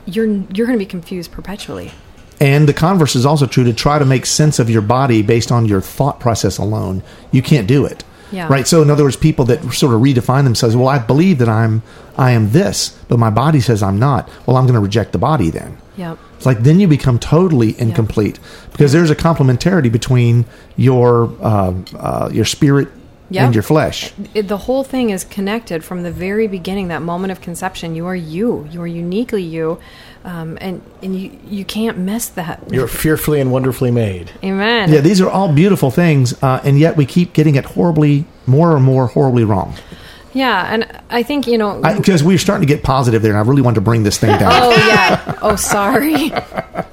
you're 0.05 0.25
you're 0.25 0.65
going 0.65 0.79
to 0.79 0.86
be 0.86 0.86
confused 0.86 1.31
perpetually. 1.34 1.91
And 2.39 2.69
the 2.69 2.74
converse 2.74 3.15
is 3.15 3.25
also 3.25 3.48
true 3.48 3.63
to 3.65 3.74
try 3.74 4.00
to 4.00 4.05
make 4.05 4.25
sense 4.25 4.60
of 4.60 4.69
your 4.69 4.81
body 4.81 5.22
based 5.24 5.51
on 5.51 5.65
your 5.65 5.81
thought 5.81 6.19
process 6.19 6.57
alone. 6.57 7.01
You 7.31 7.41
can't 7.41 7.67
do 7.67 7.86
it. 7.86 8.03
Yeah. 8.31 8.48
Right. 8.48 8.67
So 8.67 8.81
in 8.81 8.89
other 8.89 9.03
words, 9.03 9.15
people 9.15 9.46
that 9.46 9.62
sort 9.74 9.93
of 9.93 10.01
redefine 10.01 10.43
themselves, 10.43 10.75
well, 10.75 10.89
I 10.89 11.00
believe 11.00 11.38
that 11.39 11.50
I'm 11.50 11.81
I 12.17 12.31
am 12.31 12.51
this, 12.51 12.89
but 13.07 13.19
my 13.19 13.29
body 13.29 13.60
says 13.62 13.81
I'm 13.84 14.00
not. 14.00 14.27
Well, 14.46 14.57
I'm 14.57 14.65
going 14.65 14.74
to 14.74 14.79
reject 14.79 15.12
the 15.12 15.17
body 15.19 15.50
then. 15.50 15.77
Yep. 15.98 16.17
It's 16.36 16.46
like 16.46 16.60
then 16.60 16.79
you 16.79 16.88
become 16.88 17.19
totally 17.19 17.79
incomplete 17.79 18.39
because 18.72 18.91
there's 18.91 19.10
a 19.10 19.15
complementarity 19.15 19.91
between 19.91 20.46
your 20.75 21.31
uh, 21.41 21.74
uh, 21.96 22.29
your 22.31 22.46
spirit 22.46 22.89
Yeah. 23.29 23.46
and 23.46 23.53
your 23.55 23.63
flesh. 23.63 24.13
It, 24.34 24.48
the 24.48 24.57
whole 24.57 24.84
thing 24.84 25.10
is 25.10 25.24
connected 25.24 25.84
from 25.84 26.03
the 26.03 26.12
very 26.12 26.48
beginning. 26.48 26.89
That 26.89 27.01
moment 27.01 27.31
of 27.31 27.41
conception, 27.41 27.96
you 27.96 28.05
are 28.07 28.15
you. 28.15 28.67
You 28.72 28.81
are 28.81 28.88
uniquely 28.88 29.43
you, 29.43 29.79
um, 30.27 30.57
and 30.62 30.81
and 31.01 31.15
you 31.19 31.31
you 31.48 31.65
can't 31.65 31.98
mess 31.98 32.27
that. 32.29 32.62
You're 32.72 32.88
fearfully 32.88 33.39
and 33.41 33.51
wonderfully 33.51 33.89
made. 33.91 34.29
Amen. 34.43 34.91
Yeah, 34.91 35.00
these 35.01 35.22
are 35.22 35.29
all 35.29 35.51
beautiful 35.53 35.89
things, 35.89 36.34
uh, 36.43 36.62
and 36.63 36.77
yet 36.77 36.98
we 36.98 37.05
keep 37.05 37.34
getting 37.34 37.55
it 37.55 37.65
horribly, 37.65 38.25
more 38.46 38.75
and 38.75 38.84
more 38.86 39.07
horribly 39.07 39.43
wrong. 39.46 39.74
yeah, 40.34 40.67
and 40.72 40.86
I 41.10 41.24
think 41.24 41.48
you 41.48 41.57
know. 41.57 41.81
Because 41.96 42.24
we're 42.24 42.38
starting 42.38 42.67
to 42.67 42.72
get 42.74 42.84
positive 42.84 43.22
there, 43.22 43.31
and 43.31 43.39
I 43.39 43.43
really 43.50 43.62
want 43.62 43.75
to 43.75 43.81
bring 43.81 44.03
this 44.03 44.17
thing 44.19 44.38
down. 44.38 44.51
oh 44.53 44.72
yeah. 44.88 45.34
Oh 45.41 45.55
sorry. 45.55 46.31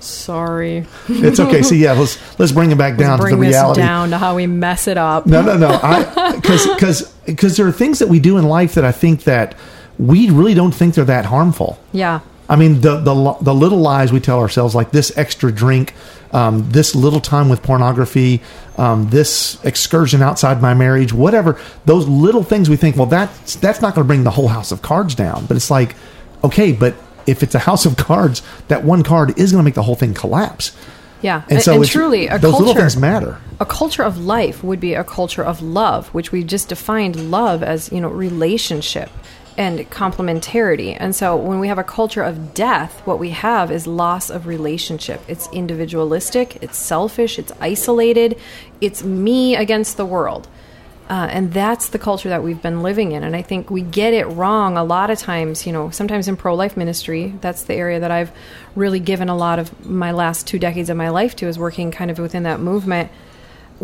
sorry. 0.01 0.87
It's 1.09 1.41
okay. 1.41 1.63
So 1.63 1.75
yeah, 1.75 1.93
let's 1.93 2.39
let's 2.39 2.53
bring 2.53 2.71
it 2.71 2.79
back 2.79 2.97
down 2.97 3.19
to 3.19 3.23
Bring 3.23 3.35
the 3.41 3.47
this 3.47 3.55
reality. 3.55 3.81
down 3.81 4.11
to 4.11 4.19
how 4.19 4.37
we 4.37 4.47
mess 4.47 4.87
it 4.87 4.97
up. 4.99 5.27
No, 5.27 5.43
no, 5.43 5.57
no. 5.57 6.33
Because 6.41 6.67
because 6.69 7.13
because 7.27 7.57
there 7.57 7.67
are 7.67 7.73
things 7.73 7.99
that 8.01 8.09
we 8.09 8.21
do 8.21 8.37
in 8.39 8.45
life 8.45 8.75
that 8.75 8.85
I 8.85 8.93
think 8.93 9.25
that 9.25 9.55
we 9.99 10.29
really 10.31 10.55
don't 10.55 10.73
think 10.75 10.95
they're 10.95 11.05
that 11.07 11.25
harmful. 11.25 11.79
Yeah. 11.93 12.21
I 12.49 12.57
mean, 12.57 12.81
the 12.81 13.01
the 13.01 13.37
the 13.41 13.55
little 13.55 13.79
lies 13.79 14.13
we 14.13 14.21
tell 14.21 14.39
ourselves, 14.39 14.75
like 14.75 14.91
this 14.91 15.17
extra 15.17 15.51
drink, 15.51 15.95
um, 16.33 16.71
this 16.71 16.95
little 16.95 17.21
time 17.21 17.49
with 17.49 17.63
pornography, 17.63 18.43
um, 18.77 19.09
this 19.09 19.63
excursion 19.65 20.21
outside 20.21 20.61
my 20.61 20.75
marriage, 20.75 21.13
whatever. 21.13 21.59
Those 21.87 22.07
little 22.07 22.43
things 22.43 22.69
we 22.69 22.77
think, 22.77 22.97
well, 22.97 23.07
that's 23.07 23.57
that's 23.57 23.81
not 23.81 23.95
going 23.95 24.05
to 24.05 24.09
bring 24.09 24.25
the 24.25 24.31
whole 24.31 24.49
house 24.49 24.73
of 24.73 24.83
cards 24.83 25.15
down. 25.15 25.47
But 25.47 25.57
it's 25.57 25.71
like, 25.71 25.97
okay, 26.43 26.73
but 26.73 26.95
if 27.27 27.43
it's 27.43 27.55
a 27.55 27.61
house 27.61 27.87
of 27.87 27.97
cards, 27.97 28.43
that 28.69 28.85
one 28.85 29.03
card 29.03 29.39
is 29.39 29.53
going 29.53 29.63
to 29.63 29.65
make 29.65 29.75
the 29.75 29.83
whole 29.83 29.97
thing 29.97 30.13
collapse. 30.13 30.77
Yeah. 31.23 31.43
And 31.49 31.63
so 31.63 31.77
it's- 31.77 31.89
truly, 31.89 32.27
a 32.27 32.39
those 32.39 32.51
culture, 32.53 32.67
little 32.67 32.83
things 32.83 32.99
matter. 32.99 33.41
A 33.59 33.65
culture 33.65 34.03
of 34.03 34.19
life 34.19 34.63
would 34.63 34.79
be 34.79 34.93
a 34.93 35.03
culture 35.05 35.43
of 35.43 35.63
love, 35.63 36.09
which 36.09 36.31
we 36.33 36.45
just 36.45 36.69
defined 36.69 37.31
love 37.31 37.63
as, 37.63 37.91
you 37.91 38.01
know, 38.03 38.09
relationship 38.09 39.09
and 39.57 39.79
complementarity. 39.91 40.97
And 40.99 41.15
so 41.15 41.37
when 41.37 41.61
we 41.61 41.69
have 41.69 41.79
a 41.79 41.85
culture 41.85 42.23
of 42.23 42.55
death, 42.55 43.01
what 43.07 43.19
we 43.19 43.31
have 43.31 43.71
is 43.71 43.87
loss 43.87 44.31
of 44.31 44.47
relationship. 44.47 45.23
It's 45.29 45.49
individualistic, 45.53 46.63
it's 46.63 46.77
selfish, 46.77 47.39
it's 47.39 47.53
isolated, 47.61 48.39
it's 48.81 49.05
me 49.05 49.57
against 49.57 49.97
the 49.97 50.07
world. 50.07 50.49
Uh, 51.09 51.29
and 51.31 51.53
that's 51.53 51.91
the 51.91 51.99
culture 51.99 52.31
that 52.31 52.43
we've 52.43 52.63
been 52.63 52.83
living 52.83 53.13
in. 53.13 53.23
And 53.23 53.37
I 53.37 53.43
think 53.43 53.71
we 53.71 53.83
get 53.83 54.15
it 54.15 54.25
wrong 54.25 54.79
a 54.79 54.85
lot 54.85 55.11
of 55.11 55.19
times. 55.19 55.67
You 55.67 55.73
know, 55.73 55.91
sometimes 55.91 56.29
in 56.29 56.37
pro 56.37 56.55
life 56.55 56.77
ministry, 56.77 57.35
that's 57.43 57.65
the 57.65 57.75
area 57.75 58.01
that 58.01 58.11
I've 58.11 58.33
really 58.75 59.01
given 59.01 59.29
a 59.29 59.37
lot 59.37 59.59
of 59.59 59.85
my 59.85 60.13
last 60.13 60.47
two 60.47 60.59
decades 60.59 60.89
of 60.89 60.97
my 60.97 61.11
life 61.11 61.37
to, 61.37 61.47
is 61.47 61.59
working 61.59 61.91
kind 61.91 62.11
of 62.11 62.19
within 62.19 62.45
that 62.45 62.59
movement. 62.59 63.11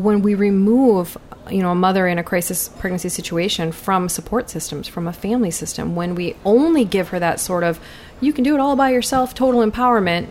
When 0.00 0.22
we 0.22 0.34
remove, 0.34 1.18
you 1.50 1.62
know, 1.62 1.72
a 1.72 1.74
mother 1.74 2.08
in 2.08 2.18
a 2.18 2.22
crisis 2.22 2.68
pregnancy 2.68 3.10
situation 3.10 3.70
from 3.70 4.08
support 4.08 4.48
systems, 4.48 4.88
from 4.88 5.06
a 5.06 5.12
family 5.12 5.50
system, 5.50 5.94
when 5.94 6.14
we 6.14 6.36
only 6.44 6.84
give 6.84 7.08
her 7.08 7.18
that 7.18 7.38
sort 7.38 7.64
of, 7.64 7.78
you 8.20 8.32
can 8.32 8.42
do 8.42 8.54
it 8.54 8.60
all 8.60 8.76
by 8.76 8.90
yourself, 8.90 9.34
total 9.34 9.60
empowerment, 9.60 10.28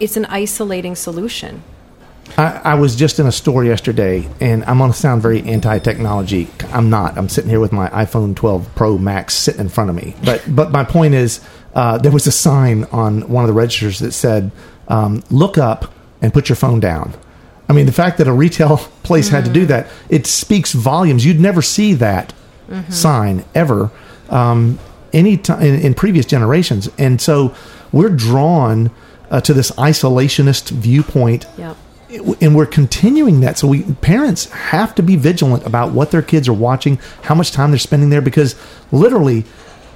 it's 0.00 0.16
an 0.16 0.24
isolating 0.26 0.96
solution. 0.96 1.62
I, 2.38 2.60
I 2.64 2.74
was 2.74 2.96
just 2.96 3.18
in 3.18 3.26
a 3.26 3.32
store 3.32 3.64
yesterday, 3.64 4.26
and 4.40 4.64
I'm 4.64 4.78
going 4.78 4.90
to 4.90 4.96
sound 4.96 5.20
very 5.20 5.42
anti-technology. 5.42 6.48
I'm 6.72 6.88
not. 6.88 7.18
I'm 7.18 7.28
sitting 7.28 7.50
here 7.50 7.60
with 7.60 7.72
my 7.72 7.88
iPhone 7.90 8.34
12 8.34 8.74
Pro 8.74 8.96
Max 8.96 9.34
sitting 9.34 9.60
in 9.60 9.68
front 9.68 9.90
of 9.90 9.96
me. 9.96 10.14
But 10.24 10.42
but 10.48 10.70
my 10.70 10.84
point 10.84 11.14
is, 11.14 11.40
uh, 11.74 11.98
there 11.98 12.12
was 12.12 12.26
a 12.26 12.32
sign 12.32 12.84
on 12.84 13.28
one 13.28 13.44
of 13.44 13.48
the 13.48 13.54
registers 13.54 13.98
that 13.98 14.12
said, 14.12 14.50
um, 14.88 15.22
"Look 15.30 15.58
up 15.58 15.92
and 16.22 16.32
put 16.32 16.48
your 16.48 16.56
phone 16.56 16.80
down." 16.80 17.12
I 17.72 17.74
mean, 17.74 17.86
the 17.86 17.92
fact 17.92 18.18
that 18.18 18.28
a 18.28 18.32
retail 18.32 18.76
place 19.02 19.28
had 19.30 19.44
to 19.46 19.52
do 19.52 19.66
that, 19.66 19.88
it 20.08 20.26
speaks 20.26 20.72
volumes. 20.72 21.24
You'd 21.24 21.40
never 21.40 21.62
see 21.62 21.94
that 21.94 22.32
sign 22.88 23.44
ever 23.54 23.90
um, 24.30 24.78
any 25.12 25.36
time 25.36 25.60
in, 25.62 25.80
in 25.80 25.94
previous 25.94 26.24
generations, 26.24 26.88
and 26.98 27.20
so 27.20 27.54
we're 27.92 28.08
drawn 28.08 28.90
uh, 29.30 29.40
to 29.42 29.52
this 29.52 29.70
isolationist 29.72 30.70
viewpoint 30.70 31.44
Yep. 31.58 31.76
and 32.40 32.54
we're 32.56 32.64
continuing 32.66 33.40
that. 33.40 33.58
So 33.58 33.68
we 33.68 33.82
parents 34.00 34.46
have 34.50 34.94
to 34.94 35.02
be 35.02 35.16
vigilant 35.16 35.66
about 35.66 35.92
what 35.92 36.10
their 36.12 36.22
kids 36.22 36.48
are 36.48 36.52
watching, 36.54 36.98
how 37.22 37.34
much 37.34 37.52
time 37.52 37.70
they're 37.72 37.78
spending 37.78 38.08
there, 38.10 38.22
because 38.22 38.54
literally, 38.90 39.44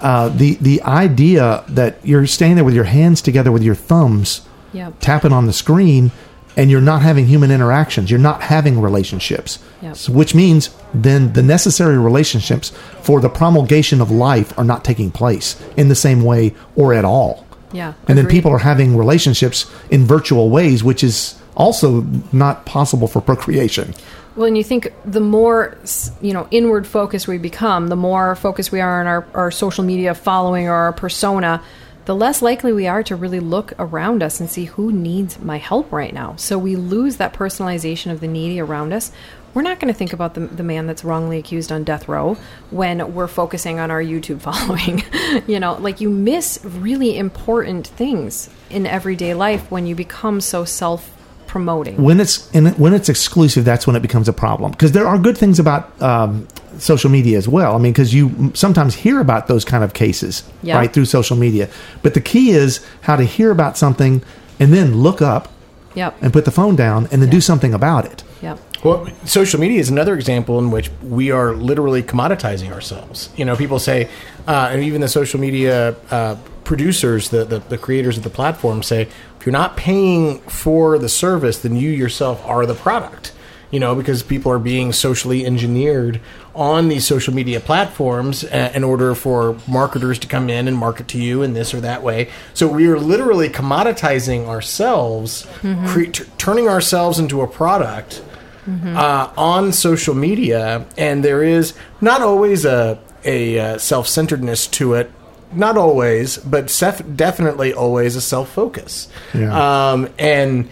uh, 0.03 0.29
the 0.29 0.55
the 0.61 0.83
idea 0.83 1.65
that 1.69 1.99
you're 2.05 2.27
standing 2.27 2.57
there 2.57 2.65
with 2.65 2.75
your 2.75 2.85
hands 2.85 3.23
together 3.23 3.51
with 3.53 3.63
your 3.63 3.75
thumbs, 3.75 4.43
Yep. 4.75 4.95
tapping 5.01 5.33
on 5.33 5.47
the 5.47 5.53
screen, 5.55 6.11
and 6.57 6.71
you're 6.71 6.81
not 6.81 7.03
having 7.03 7.27
human 7.27 7.51
interactions, 7.51 8.11
you're 8.11 8.21
not 8.21 8.43
having 8.43 8.81
relationships, 8.81 9.59
Yep. 9.83 9.97
so, 9.97 10.13
which 10.13 10.35
means 10.35 10.71
then 10.95 11.33
the 11.35 11.43
necessary 11.43 11.99
relationships 11.99 12.73
for 13.03 13.21
the 13.21 13.29
promulgation 13.29 14.01
of 14.01 14.11
life 14.11 14.57
are 14.59 14.65
not 14.65 14.85
taking 14.85 15.11
place 15.11 15.61
in 15.77 15.89
the 15.89 15.95
same 15.95 16.23
way 16.23 16.55
or 16.75 16.95
at 16.95 17.05
all. 17.05 17.45
Yeah. 17.73 17.93
And 18.09 18.17
then 18.17 18.27
people 18.27 18.51
are 18.53 18.59
having 18.59 18.97
relationships 18.97 19.71
in 19.91 20.05
virtual 20.07 20.49
ways, 20.51 20.83
which 20.83 21.05
is 21.05 21.35
also 21.57 22.07
not 22.33 22.65
possible 22.65 23.09
for 23.09 23.21
procreation. 23.21 23.95
Well, 24.37 24.47
and 24.47 24.57
you 24.57 24.65
think 24.65 24.93
the 25.05 25.21
more 25.21 25.77
you 26.21 26.33
know 26.33 26.47
inward 26.51 26.87
focus 26.87 27.27
we 27.27 27.39
become, 27.39 27.89
the 27.89 27.97
more 27.97 28.37
focused 28.37 28.71
we 28.71 28.81
are 28.81 29.01
on 29.01 29.07
our, 29.07 29.27
our 29.35 29.51
social 29.51 29.83
media 29.83 30.15
following 30.15 30.69
or 30.69 30.75
our 30.75 30.93
persona, 30.93 31.63
the 32.07 32.15
less 32.15 32.41
likely 32.41 32.73
we 32.73 32.87
are 32.87 33.03
to 33.03 33.17
really 33.17 33.41
look 33.41 33.73
around 33.79 34.23
us 34.23 34.41
and 34.41 34.49
see 34.49 34.65
who 34.65 34.93
needs 34.93 35.39
my 35.41 35.59
help 35.59 35.93
right 35.93 36.15
now. 36.15 36.37
So 36.37 36.57
we 36.57 36.77
lose 36.77 37.17
that 37.17 37.35
personalization 37.35 38.13
of 38.13 38.21
the 38.21 38.29
needy 38.29 38.61
around 38.61 38.93
us. 38.93 39.13
We're 39.55 39.63
not 39.63 39.81
going 39.81 39.93
to 39.93 39.99
think 39.99 40.13
about 40.13 40.35
the, 40.35 40.41
the 40.41 40.63
man 40.63 40.87
that's 40.87 41.03
wrongly 41.03 41.39
accused 41.39 41.73
on 41.73 41.83
death 41.83 42.09
row 42.09 42.37
when 42.71 43.15
we're 43.15 43.27
focusing 43.27 43.81
on 43.81 43.91
our 43.91 44.03
YouTube 44.03 44.41
following. 44.49 45.03
you 45.49 45.59
know, 45.59 45.75
like 45.75 46.01
you 46.01 46.09
miss 46.09 46.61
really 46.65 47.19
important 47.19 47.89
things 47.89 48.51
in 48.71 48.87
everyday 48.87 49.35
life 49.35 49.71
when 49.71 49.87
you 49.87 49.95
become 49.95 50.41
so 50.41 50.65
self 50.65 51.13
promoting. 51.49 52.03
when 52.03 52.21
it's 52.21 52.53
when 52.53 52.93
it's 52.93 53.09
exclusive, 53.09 53.65
that's 53.65 53.87
when 53.87 53.97
it 53.97 54.03
becomes 54.03 54.29
a 54.29 54.33
problem. 54.33 54.73
Because 54.73 54.93
there 54.93 55.07
are 55.07 55.19
good 55.19 55.39
things 55.39 55.59
about 55.59 56.01
um, 56.03 56.47
social 56.79 57.11
media 57.11 57.39
as 57.39 57.49
well. 57.49 57.75
I 57.75 57.79
mean, 57.79 57.93
because 57.93 58.13
you 58.15 58.51
sometimes 58.55 58.95
hear 58.95 59.21
about 59.21 59.47
those 59.47 59.65
kind 59.65 59.83
of 59.85 59.93
cases 59.95 60.43
Yeah. 60.63 60.77
right 60.77 60.93
through 60.93 61.07
social 61.07 61.37
media. 61.37 61.69
But 62.03 62.15
the 62.15 62.21
key 62.21 62.51
is 62.51 62.81
how 63.03 63.17
to 63.17 63.25
hear 63.25 63.51
about 63.51 63.77
something 63.79 64.23
and 64.61 64.73
then 64.73 64.97
look 64.97 65.21
up 65.23 65.49
Yep. 65.95 66.17
and 66.21 66.33
put 66.33 66.45
the 66.45 66.51
phone 66.51 66.77
down 66.77 67.09
and 67.11 67.23
then 67.23 67.31
do 67.31 67.41
something 67.41 67.73
about 67.73 68.05
it. 68.05 68.23
Yep. 68.43 68.59
Well, 68.85 69.09
social 69.25 69.59
media 69.59 69.81
is 69.81 69.89
another 69.89 70.15
example 70.15 70.59
in 70.59 70.71
which 70.71 70.91
we 71.03 71.31
are 71.31 71.55
literally 71.55 72.03
commoditizing 72.03 72.71
ourselves. 72.71 73.31
You 73.37 73.45
know, 73.47 73.57
people 73.57 73.79
say, 73.79 74.09
uh, 74.47 74.69
and 74.71 74.83
even 74.83 75.01
the 75.01 75.09
social 75.09 75.41
media 75.41 75.97
uh, 76.11 76.37
producers, 76.65 77.31
the, 77.31 77.45
the, 77.45 77.59
the 77.61 77.79
creators 77.79 78.17
of 78.19 78.23
the 78.25 78.31
platform 78.31 78.83
say, 78.83 79.03
if 79.41 79.47
you're 79.47 79.53
not 79.53 79.77
paying 79.77 80.39
for 80.41 80.99
the 80.99 81.09
service, 81.09 81.59
then 81.59 81.77
you 81.77 81.91
yourself 81.91 82.45
are 82.47 82.67
the 82.67 82.75
product. 82.75 83.33
You 83.71 83.81
know, 83.81 83.95
because 83.97 84.23
people 84.23 84.53
are 84.53 84.61
being 84.61 84.93
socially 84.93 85.45
engineered 85.45 86.21
on 86.57 86.89
these 86.89 87.07
social 87.07 87.35
media 87.35 87.61
platforms 87.61 88.43
uh, 88.45 88.73
in 88.75 88.83
order 88.83 89.15
for 89.15 89.57
marketers 89.69 90.19
to 90.19 90.27
come 90.27 90.49
in 90.51 90.67
and 90.67 90.77
market 90.77 91.07
to 91.09 91.19
you 91.19 91.43
in 91.43 91.53
this 91.53 91.75
or 91.75 91.81
that 91.81 92.03
way. 92.03 92.31
So 92.55 92.67
we 92.67 92.87
are 92.89 92.99
literally 92.99 93.49
commoditizing 93.49 94.47
ourselves, 94.47 95.47
cre- 95.87 96.05
t- 96.05 96.25
turning 96.39 96.69
ourselves 96.69 97.19
into 97.19 97.43
a 97.43 97.47
product 97.47 98.23
uh, 98.69 99.31
on 99.37 99.73
social 99.73 100.15
media, 100.15 100.87
and 100.97 101.25
there 101.25 101.43
is 101.43 101.75
not 102.01 102.23
always 102.23 102.65
a 102.65 102.99
a 103.25 103.59
uh, 103.59 103.79
self 103.79 104.09
centeredness 104.09 104.67
to 104.69 104.95
it. 104.95 105.13
Not 105.53 105.77
always, 105.77 106.39
but 106.39 106.71
sef- 106.71 107.05
definitely 107.15 107.73
always 107.73 108.17
a 108.17 108.21
self 108.21 108.51
focus. 108.51 109.09
Yeah. 109.33 109.93
Um, 109.93 110.09
and 110.19 110.69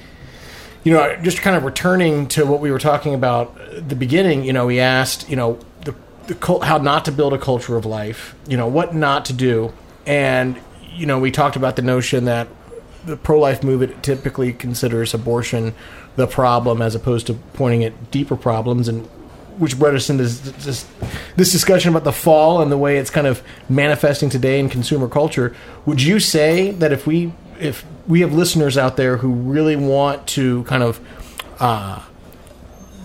you 0.82 0.92
know, 0.92 1.16
just 1.22 1.40
kind 1.40 1.56
of 1.56 1.64
returning 1.64 2.28
to 2.28 2.44
what 2.44 2.60
we 2.60 2.70
were 2.70 2.78
talking 2.78 3.14
about 3.14 3.58
at 3.60 3.88
the 3.88 3.96
beginning. 3.96 4.44
You 4.44 4.52
know, 4.52 4.66
we 4.66 4.80
asked, 4.80 5.30
you 5.30 5.36
know, 5.36 5.58
the, 6.26 6.34
cult, 6.34 6.64
how 6.64 6.78
not 6.78 7.04
to 7.06 7.12
build 7.12 7.32
a 7.32 7.38
culture 7.38 7.76
of 7.76 7.84
life. 7.84 8.34
You 8.46 8.56
know, 8.56 8.66
what 8.66 8.94
not 8.94 9.26
to 9.26 9.32
do, 9.32 9.72
and 10.06 10.58
you 10.94 11.06
know, 11.06 11.18
we 11.18 11.30
talked 11.30 11.56
about 11.56 11.76
the 11.76 11.82
notion 11.82 12.24
that 12.26 12.48
the 13.04 13.16
pro-life 13.16 13.62
movement 13.62 14.02
typically 14.02 14.52
considers 14.52 15.12
abortion 15.12 15.74
the 16.16 16.26
problem 16.26 16.80
as 16.80 16.94
opposed 16.94 17.26
to 17.26 17.34
pointing 17.54 17.84
at 17.84 18.10
deeper 18.10 18.36
problems 18.36 18.88
and 18.88 19.06
which 19.58 19.78
brought 19.78 19.94
us 19.94 20.10
into 20.10 20.24
this, 20.24 20.40
this, 20.64 20.86
this 21.36 21.52
discussion 21.52 21.90
about 21.90 22.02
the 22.04 22.12
fall 22.12 22.60
and 22.60 22.72
the 22.72 22.78
way 22.78 22.96
it's 22.96 23.10
kind 23.10 23.26
of 23.26 23.42
manifesting 23.68 24.28
today 24.28 24.58
in 24.58 24.68
consumer 24.68 25.08
culture 25.08 25.54
would 25.86 26.02
you 26.02 26.18
say 26.18 26.70
that 26.72 26.92
if 26.92 27.06
we 27.06 27.32
if 27.60 27.84
we 28.08 28.20
have 28.20 28.32
listeners 28.32 28.76
out 28.78 28.96
there 28.96 29.18
who 29.18 29.30
really 29.32 29.76
want 29.76 30.26
to 30.26 30.64
kind 30.64 30.82
of 30.82 31.00
uh, 31.60 32.00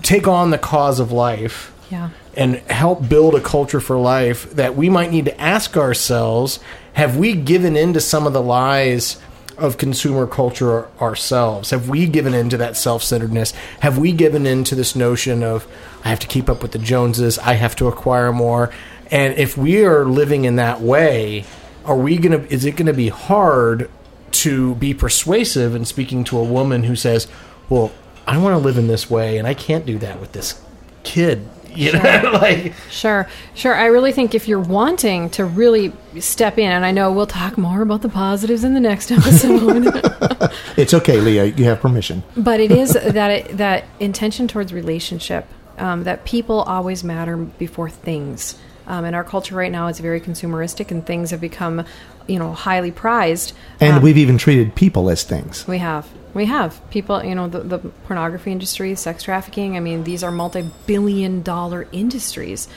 take 0.01 0.27
on 0.27 0.49
the 0.49 0.57
cause 0.57 0.99
of 0.99 1.11
life 1.11 1.71
Yeah. 1.91 2.09
And 2.35 2.55
help 2.69 3.07
build 3.07 3.35
a 3.35 3.41
culture 3.41 3.79
for 3.79 3.97
life 3.97 4.49
that 4.51 4.75
we 4.75 4.89
might 4.89 5.11
need 5.11 5.25
to 5.25 5.41
ask 5.41 5.75
ourselves 5.75 6.59
have 6.93 7.17
we 7.17 7.33
given 7.33 7.75
in 7.75 7.93
to 7.93 7.99
some 7.99 8.27
of 8.27 8.33
the 8.33 8.41
lies 8.41 9.19
of 9.57 9.77
consumer 9.77 10.25
culture 10.25 10.87
ourselves? 11.01 11.69
Have 11.69 11.89
we 11.89 12.07
given 12.07 12.33
in 12.33 12.49
to 12.49 12.57
that 12.57 12.77
self-centeredness? 12.77 13.51
Have 13.81 13.97
we 13.97 14.11
given 14.11 14.45
in 14.45 14.63
to 14.65 14.75
this 14.75 14.95
notion 14.95 15.43
of 15.43 15.67
i 16.03 16.09
have 16.09 16.19
to 16.19 16.27
keep 16.27 16.49
up 16.49 16.61
with 16.61 16.71
the 16.71 16.79
joneses 16.79 17.37
i 17.39 17.53
have 17.53 17.75
to 17.77 17.87
acquire 17.87 18.31
more? 18.31 18.71
And 19.11 19.37
if 19.37 19.57
we 19.57 19.83
are 19.85 20.05
living 20.05 20.45
in 20.45 20.57
that 20.57 20.81
way 20.81 21.45
are 21.85 21.97
we 21.97 22.17
gonna 22.17 22.45
is 22.49 22.65
it 22.65 22.75
gonna 22.75 22.93
be 22.93 23.09
hard 23.09 23.89
to 24.31 24.75
be 24.75 24.93
persuasive 24.93 25.75
in 25.75 25.85
speaking 25.85 26.23
to 26.23 26.37
a 26.37 26.43
woman 26.43 26.83
who 26.83 26.95
says 26.95 27.27
well 27.67 27.91
i 28.27 28.37
want 28.37 28.53
to 28.53 28.59
live 28.59 28.77
in 28.77 28.87
this 28.87 29.09
way 29.09 29.37
and 29.37 29.47
i 29.47 29.53
can't 29.53 29.85
do 29.85 29.97
that 29.97 30.19
with 30.19 30.31
this 30.33 30.61
kid 31.03 31.47
you 31.79 31.91
know 31.93 32.31
like 32.41 32.73
Sure, 32.89 33.27
sure. 33.55 33.73
I 33.73 33.85
really 33.85 34.11
think 34.11 34.35
if 34.35 34.47
you're 34.47 34.59
wanting 34.59 35.29
to 35.31 35.45
really 35.45 35.93
step 36.19 36.57
in, 36.57 36.71
and 36.71 36.85
I 36.85 36.91
know 36.91 37.11
we'll 37.11 37.25
talk 37.27 37.57
more 37.57 37.81
about 37.81 38.01
the 38.01 38.09
positives 38.09 38.63
in 38.63 38.73
the 38.73 38.79
next 38.79 39.11
episode, 39.17 39.87
It's 40.77 40.93
okay, 40.93 41.19
Leah. 41.21 41.45
You 41.45 41.65
have 41.65 41.79
permission. 41.79 42.23
but 42.35 42.59
it 42.59 42.71
is 42.71 42.93
that 42.93 43.31
it, 43.31 43.57
that 43.57 43.85
intention 43.99 44.47
towards 44.47 44.73
relationship, 44.73 45.45
um, 45.77 46.03
that 46.03 46.25
people 46.25 46.61
always 46.63 47.03
matter 47.03 47.37
before 47.37 47.89
things. 47.89 48.57
Um, 48.87 49.05
in 49.05 49.13
our 49.13 49.23
culture 49.23 49.53
right 49.53 49.71
now, 49.71 49.85
is 49.87 49.99
very 49.99 50.19
consumeristic, 50.19 50.89
and 50.89 51.05
things 51.05 51.29
have 51.29 51.39
become, 51.39 51.85
you 52.27 52.39
know, 52.39 52.53
highly 52.53 52.89
prized. 52.91 53.53
And 53.79 53.97
Um, 53.97 54.01
we've 54.01 54.17
even 54.17 54.39
treated 54.39 54.73
people 54.73 55.11
as 55.11 55.23
things. 55.23 55.67
We 55.67 55.77
have. 55.77 56.07
We 56.33 56.45
have. 56.45 56.79
People, 56.89 57.23
you 57.23 57.35
know, 57.35 57.47
the, 57.47 57.59
the 57.61 57.79
pornography 57.79 58.51
industry, 58.51 58.95
sex 58.95 59.23
trafficking, 59.23 59.75
I 59.75 59.79
mean, 59.79 60.03
these 60.03 60.23
are 60.23 60.31
multi 60.31 60.69
billion 60.85 61.41
dollar 61.41 61.87
industries. 61.91 62.67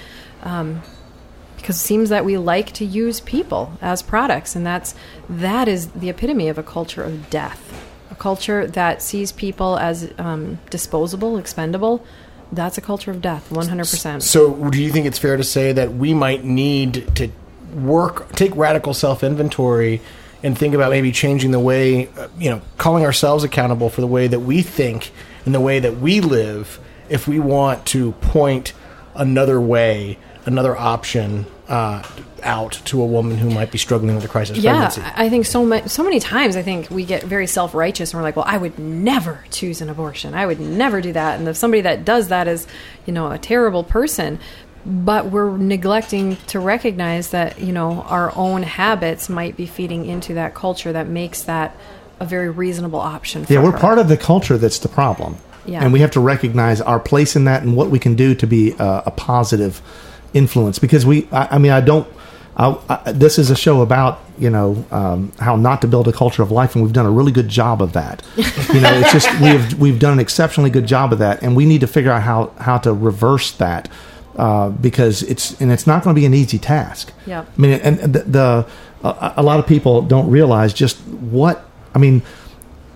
Um, 0.43 0.83
because 1.63 1.77
it 1.77 1.81
seems 1.81 2.09
that 2.09 2.25
we 2.25 2.37
like 2.37 2.73
to 2.73 2.85
use 2.85 3.21
people 3.21 3.79
as 3.81 4.03
products, 4.03 4.57
and 4.57 4.67
that's 4.67 4.97
that 5.31 5.69
is 5.69 5.89
the 5.93 6.11
epitome 6.11 6.49
of 6.49 6.59
a 6.59 6.63
culture 6.63 7.05
of 7.05 7.31
death. 7.31 7.89
A 8.11 8.17
culture 8.17 8.67
that 8.67 9.01
sees 9.01 9.31
people 9.31 9.79
as 9.79 10.13
um, 10.19 10.59
disposable, 10.71 11.39
expendable. 11.39 12.05
That's 12.51 12.77
a 12.79 12.81
culture 12.81 13.13
of 13.13 13.23
death, 13.23 13.49
100%. 13.51 14.23
So, 14.23 14.71
do 14.71 14.83
you 14.83 14.91
think 14.91 15.07
it's 15.07 15.19
fair 15.19 15.37
to 15.37 15.45
say 15.45 15.73
that 15.73 15.95
we 15.95 16.13
might 16.13 16.45
need 16.45 17.15
to 17.17 17.31
work, 17.75 18.33
take 18.33 18.55
radical 18.57 18.93
self 18.93 19.23
inventory, 19.23 20.03
and 20.43 20.59
think 20.59 20.75
about 20.75 20.91
maybe 20.91 21.13
changing 21.13 21.51
the 21.51 21.61
way, 21.61 22.09
you 22.39 22.51
know, 22.51 22.61
calling 22.79 23.05
ourselves 23.05 23.45
accountable 23.45 23.89
for 23.89 24.01
the 24.01 24.07
way 24.07 24.27
that 24.27 24.41
we 24.41 24.63
think 24.63 25.13
and 25.45 25.55
the 25.55 25.61
way 25.61 25.79
that 25.79 25.99
we 25.99 26.21
live 26.21 26.81
if 27.09 27.29
we 27.29 27.39
want 27.39 27.87
to 27.87 28.13
point 28.13 28.73
another 29.15 29.61
way, 29.61 30.19
another 30.47 30.77
option 30.77 31.47
uh, 31.69 32.03
out 32.43 32.73
to 32.85 33.01
a 33.01 33.07
woman 33.07 33.37
who 33.39 33.51
might 33.51 33.71
be 33.71 33.79
struggling 33.79 34.15
with 34.15 34.25
a 34.25 34.29
crisis 34.29 34.59
Yeah, 34.59 34.73
pregnancy? 34.73 35.03
I 35.03 35.27
I 35.27 35.29
think 35.29 35.47
so 35.47 35.65
much, 35.65 35.89
so 35.89 36.03
many 36.03 36.19
times 36.19 36.57
I 36.57 36.63
think 36.63 36.91
we 36.91 37.05
get 37.05 37.23
very 37.23 37.47
self 37.47 37.75
righteous 37.75 38.13
and 38.13 38.19
we're 38.19 38.25
like, 38.25 38.37
well, 38.37 38.45
I 38.49 38.59
would 38.59 38.79
never 38.79 39.45
choose 39.51 39.81
an 39.81 39.89
abortion. 39.89 40.35
I 40.35 40.47
would 40.47 40.61
never 40.61 41.01
do 41.01 41.13
that. 41.13 41.39
And 41.39 41.49
if 41.49 41.57
somebody 41.57 41.83
that 41.83 42.05
does 42.05 42.29
that 42.29 42.49
is, 42.49 42.67
you 43.07 43.13
know, 43.13 43.31
a 43.31 43.39
terrible 43.39 43.85
person, 43.85 44.39
but 44.85 45.27
we're 45.27 45.57
neglecting 45.57 46.37
to 46.49 46.59
recognize 46.61 47.31
that 47.31 47.61
you 47.61 47.73
know 47.73 48.03
our 48.03 48.35
own 48.37 48.63
habits 48.63 49.29
might 49.29 49.57
be 49.57 49.67
feeding 49.67 50.07
into 50.07 50.35
that 50.35 50.55
culture 50.55 50.93
that 50.93 51.07
makes 51.09 51.43
that 51.43 51.77
a 52.21 52.25
very 52.25 52.51
reasonable 52.51 53.01
option. 53.01 53.45
For 53.45 53.53
Yeah, 53.53 53.63
we're 53.63 53.73
her. 53.73 53.79
part 53.79 53.99
of 53.99 54.09
the 54.09 54.17
culture 54.17 54.57
that's 54.57 54.79
the 54.79 54.89
problem. 54.89 55.37
Yeah. 55.65 55.83
And 55.85 55.93
we 55.93 56.01
have 56.01 56.11
to 56.13 56.21
recognize 56.21 56.81
our 56.81 56.99
place 56.99 57.37
in 57.37 57.45
that 57.45 57.63
and 57.63 57.77
what 57.77 57.91
we 57.91 57.99
can 57.99 58.17
do 58.17 58.35
to 58.35 58.47
be 58.47 58.73
a, 58.79 59.05
a 59.07 59.11
positive 59.13 59.81
influence. 60.35 60.79
Because 60.79 61.07
we, 61.07 61.29
I, 61.31 61.57
I 61.57 61.59
mean, 61.59 61.73
I 61.73 61.81
don't. 61.81 62.07
I, 62.55 62.79
I, 62.89 63.13
this 63.13 63.39
is 63.39 63.49
a 63.49 63.57
show 63.57 63.81
about 63.81 64.21
you 64.39 64.51
know 64.51 64.85
um, 64.91 65.33
how 65.39 65.57
not 65.57 65.81
to 65.83 65.89
build 65.89 66.07
a 66.09 66.13
culture 66.13 66.43
of 66.43 66.51
life, 66.51 66.75
and 66.75 66.85
we've 66.85 66.93
done 66.93 67.07
a 67.07 67.11
really 67.11 67.33
good 67.33 67.49
job 67.49 67.81
of 67.81 67.95
that. 67.95 68.23
you 68.37 68.81
know, 68.81 68.93
it's 68.93 69.13
just 69.13 69.41
we've 69.41 69.79
we've 69.79 69.99
done 69.99 70.13
an 70.15 70.21
exceptionally 70.21 70.69
good 70.69 70.87
job 70.87 71.13
of 71.13 71.21
that, 71.21 71.43
and 71.43 71.57
we 71.57 71.65
need 71.65 71.81
to 71.81 71.87
figure 71.87 72.11
out 72.11 72.23
how 72.23 72.53
how 72.59 72.77
to 72.79 72.93
reverse 72.93 73.53
that 73.53 73.89
uh, 74.37 74.71
because 74.71 75.23
it's 75.23 75.61
and 75.61 75.71
it's 75.71 75.87
not 75.87 76.03
going 76.03 76.15
to 76.15 76.21
be 76.21 76.27
an 76.27 76.35
easy 76.35 76.59
task. 76.59 77.13
Yeah. 77.27 77.45
I 77.57 77.61
mean, 77.61 77.73
and 77.81 77.99
the, 77.99 78.21
the 78.21 78.67
a, 79.05 79.35
a 79.39 79.43
lot 79.43 79.59
of 79.59 79.67
people 79.67 80.03
don't 80.03 80.31
realize 80.31 80.73
just 80.73 80.99
what 81.07 81.65
I 81.95 81.99
mean. 81.99 82.23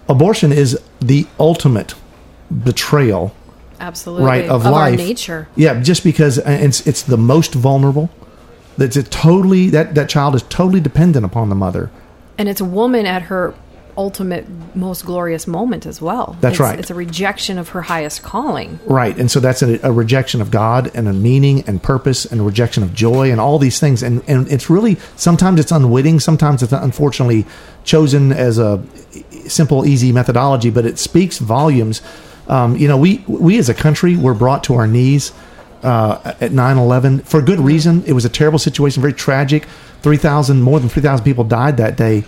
Abortion 0.09 0.53
is 0.53 0.79
the 1.01 1.27
ultimate 1.40 1.94
betrayal, 2.62 3.35
absolutely 3.81 4.27
right, 4.27 4.49
of, 4.49 4.64
our 4.64 4.72
life. 4.72 4.99
nature. 4.99 5.49
Yeah, 5.57 5.81
just 5.81 6.05
because 6.05 6.38
it's 6.38 6.87
it's 6.87 7.03
the 7.03 7.16
most 7.16 7.55
vulnerable. 7.55 8.09
That's 8.79 9.03
totally 9.09 9.68
that 9.70 9.94
that 9.94 10.09
child 10.09 10.35
is 10.35 10.42
totally 10.44 10.81
dependent 10.81 11.27
upon 11.27 11.49
the 11.49 11.55
mother. 11.55 11.90
And 12.38 12.49
it's 12.49 12.61
a 12.61 12.64
woman 12.64 13.07
at 13.07 13.22
her 13.22 13.55
ultimate, 13.97 14.47
most 14.75 15.05
glorious 15.07 15.47
moment 15.47 15.87
as 15.87 16.01
well. 16.03 16.37
That's 16.41 16.55
It's- 16.57 16.71
right. 16.71 16.79
It's 16.79 16.91
a 16.91 16.95
rejection 16.95 17.59
of 17.59 17.71
her 17.71 17.83
highest 17.83 18.23
calling. 18.23 18.79
Right, 18.87 19.17
and 19.17 19.31
so 19.31 19.41
that's 19.41 19.63
a, 19.63 19.79
a 19.83 19.93
rejection 19.93 20.41
of 20.41 20.51
God 20.51 20.91
and 20.95 21.09
a 21.09 21.13
meaning 21.13 21.65
and 21.67 21.83
purpose 21.83 22.25
and 22.25 22.41
a 22.41 22.45
rejection 22.45 22.83
of 22.83 22.95
joy 22.95 23.31
and 23.31 23.41
all 23.41 23.59
these 23.59 23.79
things. 23.81 24.03
And 24.03 24.23
and 24.29 24.51
it's 24.51 24.69
really 24.69 24.97
sometimes 25.17 25.61
it's 25.61 25.73
unwitting, 25.73 26.21
sometimes 26.21 26.63
it's 26.63 26.73
unfortunately 26.73 27.47
chosen 27.85 28.33
as 28.33 28.59
a 28.59 28.83
simple, 29.47 29.87
easy 29.87 30.13
methodology, 30.13 30.71
but 30.71 30.85
it 30.85 30.99
speaks 30.99 31.39
volumes. 31.39 32.03
Um, 32.49 32.77
you 32.77 32.89
know, 32.89 32.97
we 32.97 33.25
we 33.27 33.59
as 33.59 33.69
a 33.69 33.75
country 33.75 34.17
were 34.17 34.35
brought 34.35 34.63
to 34.65 34.75
our 34.75 34.87
knees 34.87 35.33
uh, 35.83 36.35
at 36.41 36.51
9-11 36.51 37.25
for 37.27 37.41
good 37.43 37.61
reason. 37.61 38.03
It 38.07 38.13
was 38.13 38.25
a 38.25 38.29
terrible 38.29 38.59
situation, 38.59 39.01
very 39.01 39.13
tragic. 39.13 39.67
Three 40.03 40.17
thousand, 40.17 40.63
more 40.63 40.79
than 40.79 40.89
three 40.89 41.03
thousand 41.03 41.25
people 41.25 41.43
died 41.45 41.79
that 41.79 41.97
day. 41.97 42.25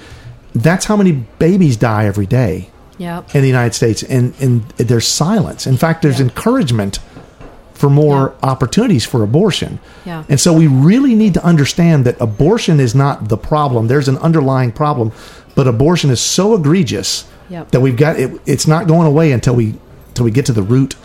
That's 0.63 0.87
how 0.87 0.97
many 0.97 1.13
babies 1.39 1.77
die 1.77 2.07
every 2.07 2.27
day 2.27 2.69
Yep. 2.99 3.35
in 3.35 3.43
the 3.43 3.47
United 3.49 3.75
States, 3.75 4.03
and, 4.03 4.35
and 4.41 4.63
there's 4.77 5.07
silence. 5.07 5.67
In 5.67 5.77
fact, 5.77 6.03
there's 6.03 6.19
Yeah. 6.19 6.25
encouragement 6.27 6.99
for 7.75 7.89
more 7.89 8.33
opportunities 8.43 9.05
for 9.05 9.23
abortion. 9.23 9.79
Yeah. 10.05 10.25
And 10.29 10.41
so 10.41 10.53
we 10.53 10.67
really 10.67 11.15
need 11.15 11.35
to 11.35 11.45
understand 11.45 12.05
that 12.07 12.17
abortion 12.21 12.81
is 12.81 12.93
not 12.95 13.29
the 13.29 13.37
problem. 13.37 13.87
There's 13.87 14.09
an 14.09 14.19
underlying 14.19 14.73
problem, 14.73 15.13
but 15.55 15.69
abortion 15.69 16.11
is 16.11 16.21
so 16.21 16.55
egregious 16.55 17.25
Yep. 17.51 17.71
That 17.71 17.81
we've 17.81 17.97
got 17.97 18.19
it, 18.19 18.31
it's 18.45 18.67
not 18.67 18.87
going 18.87 19.07
away 19.07 19.33
until 19.33 19.55
we 19.55 19.75
until 20.09 20.27
we 20.27 20.31
get 20.31 20.45
to 20.47 20.53
the 20.53 20.61
root 20.61 20.97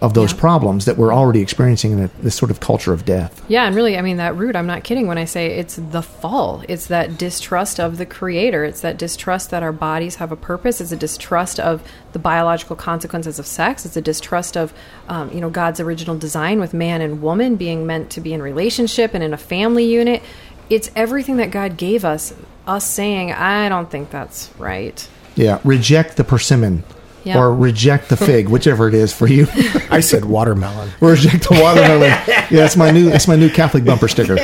of 0.00 0.14
those 0.14 0.32
Yeah. 0.32 0.40
problems 0.40 0.86
that 0.86 0.96
we're 0.96 1.12
already 1.12 1.40
experiencing 1.40 1.92
in 1.92 2.00
a, 2.04 2.10
this 2.22 2.34
sort 2.34 2.50
of 2.50 2.58
culture 2.58 2.92
of 2.94 3.04
death. 3.04 3.42
Yeah, 3.48 3.66
and 3.66 3.76
really, 3.76 3.98
I 3.98 4.02
mean, 4.02 4.16
that 4.16 4.34
root, 4.36 4.56
I'm 4.56 4.66
not 4.66 4.82
kidding 4.82 5.06
when 5.06 5.18
I 5.18 5.26
say 5.26 5.48
it's 5.58 5.76
the 5.76 6.00
fall. 6.02 6.62
It's 6.68 6.86
that 6.86 7.18
distrust 7.18 7.78
of 7.78 7.98
the 7.98 8.06
creator. 8.06 8.64
It's 8.64 8.80
that 8.80 8.96
distrust 8.96 9.50
that 9.50 9.62
our 9.62 9.72
bodies 9.72 10.16
have 10.16 10.32
a 10.32 10.36
purpose. 10.36 10.80
It's 10.80 10.90
a 10.92 10.96
distrust 10.96 11.60
of 11.60 11.82
the 12.12 12.18
biological 12.18 12.76
consequences 12.76 13.38
of 13.38 13.46
sex. 13.46 13.84
It's 13.84 13.96
a 13.96 14.00
distrust 14.00 14.56
of, 14.56 14.72
um, 15.08 15.30
you 15.34 15.40
know, 15.40 15.50
God's 15.50 15.80
original 15.80 16.16
design 16.16 16.60
with 16.60 16.72
man 16.72 17.02
and 17.02 17.20
woman 17.20 17.56
being 17.56 17.86
meant 17.86 18.08
to 18.10 18.20
be 18.22 18.32
in 18.32 18.40
relationship 18.40 19.12
and 19.12 19.22
in 19.22 19.34
a 19.34 19.38
family 19.38 19.84
unit. 19.84 20.22
It's 20.70 20.90
everything 20.96 21.36
that 21.36 21.50
God 21.50 21.76
gave 21.76 22.04
us, 22.04 22.32
us 22.66 22.86
saying, 22.86 23.32
I 23.32 23.68
don't 23.68 23.90
think 23.90 24.10
that's 24.10 24.50
right. 24.56 25.06
Yeah, 25.34 25.58
reject 25.64 26.16
the 26.16 26.24
persimmon 26.24 26.84
Yeah. 27.22 27.38
or 27.38 27.54
reject 27.54 28.08
the 28.08 28.16
fig, 28.16 28.48
whichever 28.54 28.88
it 28.88 28.94
is 28.94 29.12
for 29.12 29.26
you. 29.26 29.46
I 29.90 30.00
said 30.00 30.24
watermelon. 30.24 30.90
reject 31.00 31.48
the 31.48 31.60
watermelon. 31.60 32.10
yeah, 32.28 32.46
that's 32.48 32.76
my 32.76 32.90
new 32.90 33.10
that's 33.10 33.28
my 33.28 33.36
new 33.36 33.50
Catholic 33.50 33.84
bumper 33.84 34.08
sticker. 34.08 34.36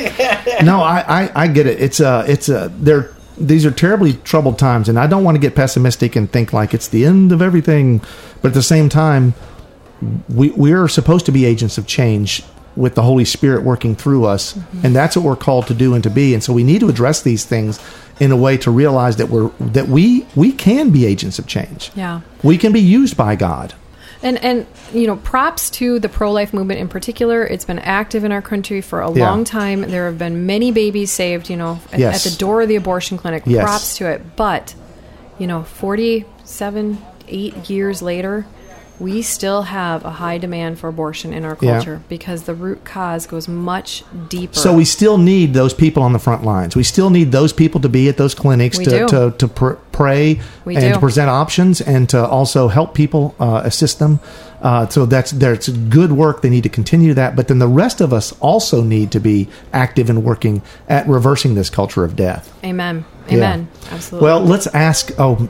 No, 0.63 0.81
I, 0.81 1.23
I, 1.23 1.43
I 1.43 1.47
get 1.47 1.67
it. 1.67 1.81
It's 1.81 1.99
a 1.99 2.23
it's 2.27 2.49
a 2.49 2.71
they're 2.75 3.11
these 3.39 3.65
are 3.65 3.71
terribly 3.71 4.13
troubled 4.13 4.57
times, 4.57 4.89
and 4.89 4.99
I 4.99 5.07
don't 5.07 5.23
want 5.23 5.35
to 5.35 5.39
get 5.39 5.55
pessimistic 5.55 6.15
and 6.15 6.31
think 6.31 6.53
like 6.53 6.73
it's 6.73 6.87
the 6.87 7.05
end 7.05 7.31
of 7.31 7.41
everything. 7.41 8.01
But 8.41 8.49
at 8.49 8.53
the 8.53 8.63
same 8.63 8.89
time, 8.89 9.33
we 10.29 10.49
we 10.51 10.73
are 10.73 10.87
supposed 10.87 11.25
to 11.27 11.31
be 11.31 11.45
agents 11.45 11.77
of 11.77 11.87
change 11.87 12.43
with 12.75 12.95
the 12.95 13.01
Holy 13.01 13.25
Spirit 13.25 13.63
working 13.63 13.95
through 13.95 14.25
us, 14.25 14.53
mm-hmm. 14.53 14.85
and 14.85 14.95
that's 14.95 15.15
what 15.15 15.25
we're 15.25 15.35
called 15.35 15.67
to 15.67 15.73
do 15.73 15.93
and 15.93 16.03
to 16.03 16.09
be. 16.09 16.33
And 16.33 16.43
so 16.43 16.53
we 16.53 16.63
need 16.63 16.79
to 16.81 16.89
address 16.89 17.21
these 17.21 17.45
things 17.45 17.79
in 18.19 18.31
a 18.31 18.37
way 18.37 18.57
to 18.57 18.71
realize 18.71 19.17
that 19.17 19.29
we're 19.29 19.49
that 19.59 19.87
we 19.87 20.25
we 20.35 20.51
can 20.51 20.89
be 20.89 21.05
agents 21.05 21.37
of 21.39 21.47
change. 21.47 21.91
Yeah. 21.95 22.21
We 22.43 22.57
can 22.57 22.71
be 22.71 22.81
used 22.81 23.15
by 23.17 23.35
God. 23.35 23.73
And 24.23 24.37
and 24.43 24.65
you 24.93 25.05
know, 25.05 25.17
props 25.17 25.69
to 25.71 25.99
the 25.99 26.09
pro 26.09 26.31
life 26.31 26.53
movement 26.53 26.79
in 26.79 26.87
particular. 26.87 27.45
It's 27.45 27.65
been 27.65 27.77
active 27.79 28.23
in 28.23 28.31
our 28.31 28.41
country 28.41 28.81
for 28.81 29.01
a 29.01 29.11
Yeah. 29.11 29.29
long 29.29 29.43
time. 29.43 29.81
There 29.81 30.05
have 30.07 30.17
been 30.17 30.45
many 30.47 30.71
babies 30.71 31.11
saved. 31.11 31.49
You 31.49 31.57
know, 31.57 31.79
at, 31.91 31.99
Yes. 31.99 32.25
at 32.25 32.31
the 32.31 32.37
door 32.37 32.61
of 32.63 32.67
the 32.67 32.75
abortion 32.75 33.17
clinic. 33.17 33.43
Yes. 33.45 33.63
Props 33.63 33.97
to 33.97 34.07
it. 34.07 34.35
But 34.35 34.73
you 35.37 35.45
know, 35.45 35.63
forty-seven, 35.63 36.97
eight 37.27 37.69
years 37.69 38.01
later, 38.01 38.45
we 38.99 39.21
still 39.21 39.63
have 39.63 40.03
a 40.05 40.09
high 40.11 40.37
demand 40.37 40.79
for 40.79 40.87
abortion 40.87 41.33
in 41.33 41.45
our 41.45 41.57
Yeah. 41.61 41.73
culture 41.73 42.01
because 42.09 42.43
the 42.43 42.53
root 42.55 42.83
cause 42.83 43.27
goes 43.27 43.47
much 43.47 44.03
deeper. 44.29 44.55
So 44.57 44.73
we 44.73 44.85
still 44.85 45.17
need 45.17 45.53
those 45.53 45.73
people 45.73 46.01
on 46.01 46.13
the 46.13 46.19
front 46.19 46.43
lines. 46.43 46.75
We 46.75 46.83
still 46.83 47.09
need 47.09 47.31
those 47.31 47.53
people 47.53 47.79
to 47.81 47.89
be 47.89 48.09
at 48.09 48.17
those 48.17 48.33
clinics 48.33 48.77
We 48.77 48.85
to, 48.85 48.89
do. 48.89 49.07
to, 49.07 49.31
to 49.37 49.47
pr- 49.47 49.73
pray 49.91 50.39
We 50.65 50.75
and 50.75 50.85
do. 50.85 50.93
to 50.93 50.99
present 50.99 51.29
options 51.29 51.79
and 51.79 52.09
to 52.09 52.25
also 52.25 52.67
help 52.69 52.93
people, 52.93 53.35
uh, 53.39 53.61
assist 53.63 53.99
them. 53.99 54.19
Uh, 54.59 54.87
so 54.87 55.05
that's 55.05 55.29
that's 55.31 55.69
good 55.69 56.11
work. 56.13 56.41
They 56.41 56.49
need 56.49 56.63
to 56.63 56.69
continue 56.69 57.13
that. 57.13 57.35
But 57.35 57.47
then 57.47 57.59
the 57.59 57.67
rest 57.67 58.01
of 58.01 58.11
us 58.11 58.33
also 58.39 58.81
need 58.81 59.11
to 59.11 59.19
be 59.19 59.47
active 59.71 60.09
and 60.09 60.23
working 60.23 60.63
at 60.89 61.07
reversing 61.07 61.53
this 61.53 61.69
culture 61.69 62.03
of 62.03 62.15
death. 62.15 62.51
Amen. 62.63 63.05
Yeah. 63.29 63.35
Amen. 63.35 63.67
Absolutely. 63.91 64.25
Well, 64.25 64.39
let's 64.41 64.65
ask 64.67 65.11
oh, 65.19 65.47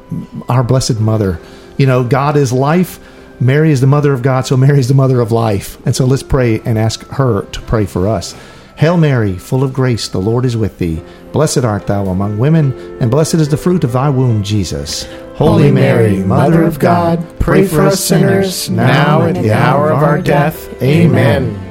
our 0.49 0.61
Blessed 0.63 0.99
Mother. 0.99 1.39
You 1.77 1.85
know, 1.85 2.03
God 2.03 2.35
is 2.35 2.51
life. 2.51 2.99
Mary 3.39 3.71
is 3.71 3.81
the 3.81 3.87
mother 3.87 4.13
of 4.13 4.23
God, 4.23 4.47
so 4.47 4.57
Mary 4.57 4.79
is 4.79 4.87
the 4.87 4.95
mother 4.95 5.21
of 5.21 5.31
life. 5.31 5.77
And 5.85 5.95
so 5.95 6.05
let's 6.05 6.23
pray 6.23 6.59
and 6.61 6.77
ask 6.77 7.05
her 7.09 7.43
to 7.43 7.61
pray 7.61 7.85
for 7.85 8.07
us. 8.07 8.35
Hail 8.77 8.97
Mary, 8.97 9.37
full 9.37 9.63
of 9.63 9.73
grace, 9.73 10.07
the 10.07 10.19
Lord 10.19 10.43
is 10.43 10.57
with 10.57 10.79
thee. 10.79 11.01
Blessed 11.33 11.59
art 11.59 11.85
thou 11.85 12.07
among 12.07 12.39
women, 12.39 12.73
and 12.99 13.11
blessed 13.11 13.35
is 13.35 13.49
the 13.49 13.57
fruit 13.57 13.83
of 13.83 13.91
thy 13.91 14.09
womb, 14.09 14.43
Jesus. 14.43 15.07
Holy 15.35 15.71
Mary, 15.71 16.17
Mother 16.17 16.63
of 16.63 16.79
God, 16.79 17.23
pray 17.39 17.67
for 17.67 17.81
us 17.81 18.03
sinners, 18.03 18.71
now 18.71 19.21
and 19.21 19.37
at 19.37 19.43
the 19.43 19.51
hour 19.51 19.91
of 19.91 20.01
our 20.01 20.19
death. 20.19 20.81
Amen. 20.81 21.63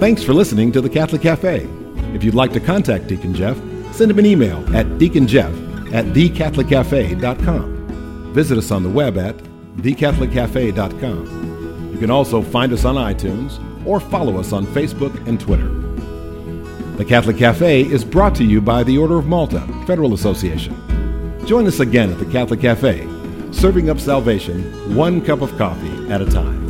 Thanks 0.00 0.22
for 0.22 0.34
listening 0.34 0.72
to 0.72 0.80
the 0.80 0.90
Catholic 0.90 1.22
Cafe. 1.22 1.68
If 2.12 2.24
you'd 2.24 2.34
like 2.34 2.52
to 2.52 2.60
contact 2.60 3.06
Deacon 3.06 3.34
Jeff, 3.34 3.56
send 3.92 4.10
him 4.10 4.18
an 4.18 4.26
email 4.26 4.58
at 4.76 4.86
deaconjeff 4.98 5.66
at 5.92 6.06
thecatholiccafe.com. 6.06 8.32
Visit 8.34 8.58
us 8.58 8.70
on 8.70 8.82
the 8.82 8.88
web 8.88 9.18
at 9.18 9.36
thecatholiccafe.com. 9.78 11.92
You 11.92 11.98
can 11.98 12.10
also 12.10 12.42
find 12.42 12.72
us 12.72 12.84
on 12.84 12.96
iTunes 12.96 13.60
or 13.86 14.00
follow 14.00 14.38
us 14.38 14.52
on 14.52 14.66
Facebook 14.66 15.26
and 15.26 15.40
Twitter. 15.40 15.68
The 16.96 17.04
Catholic 17.04 17.36
Cafe 17.36 17.82
is 17.82 18.04
brought 18.04 18.34
to 18.36 18.44
you 18.44 18.60
by 18.60 18.82
the 18.82 18.98
Order 18.98 19.18
of 19.18 19.26
Malta 19.26 19.60
Federal 19.86 20.14
Association. 20.14 20.74
Join 21.46 21.66
us 21.66 21.80
again 21.80 22.10
at 22.10 22.18
the 22.18 22.26
Catholic 22.26 22.60
Cafe, 22.60 23.06
serving 23.52 23.90
up 23.90 24.00
salvation 24.00 24.96
one 24.96 25.24
cup 25.24 25.42
of 25.42 25.56
coffee 25.56 26.10
at 26.10 26.20
a 26.20 26.26
time. 26.26 26.66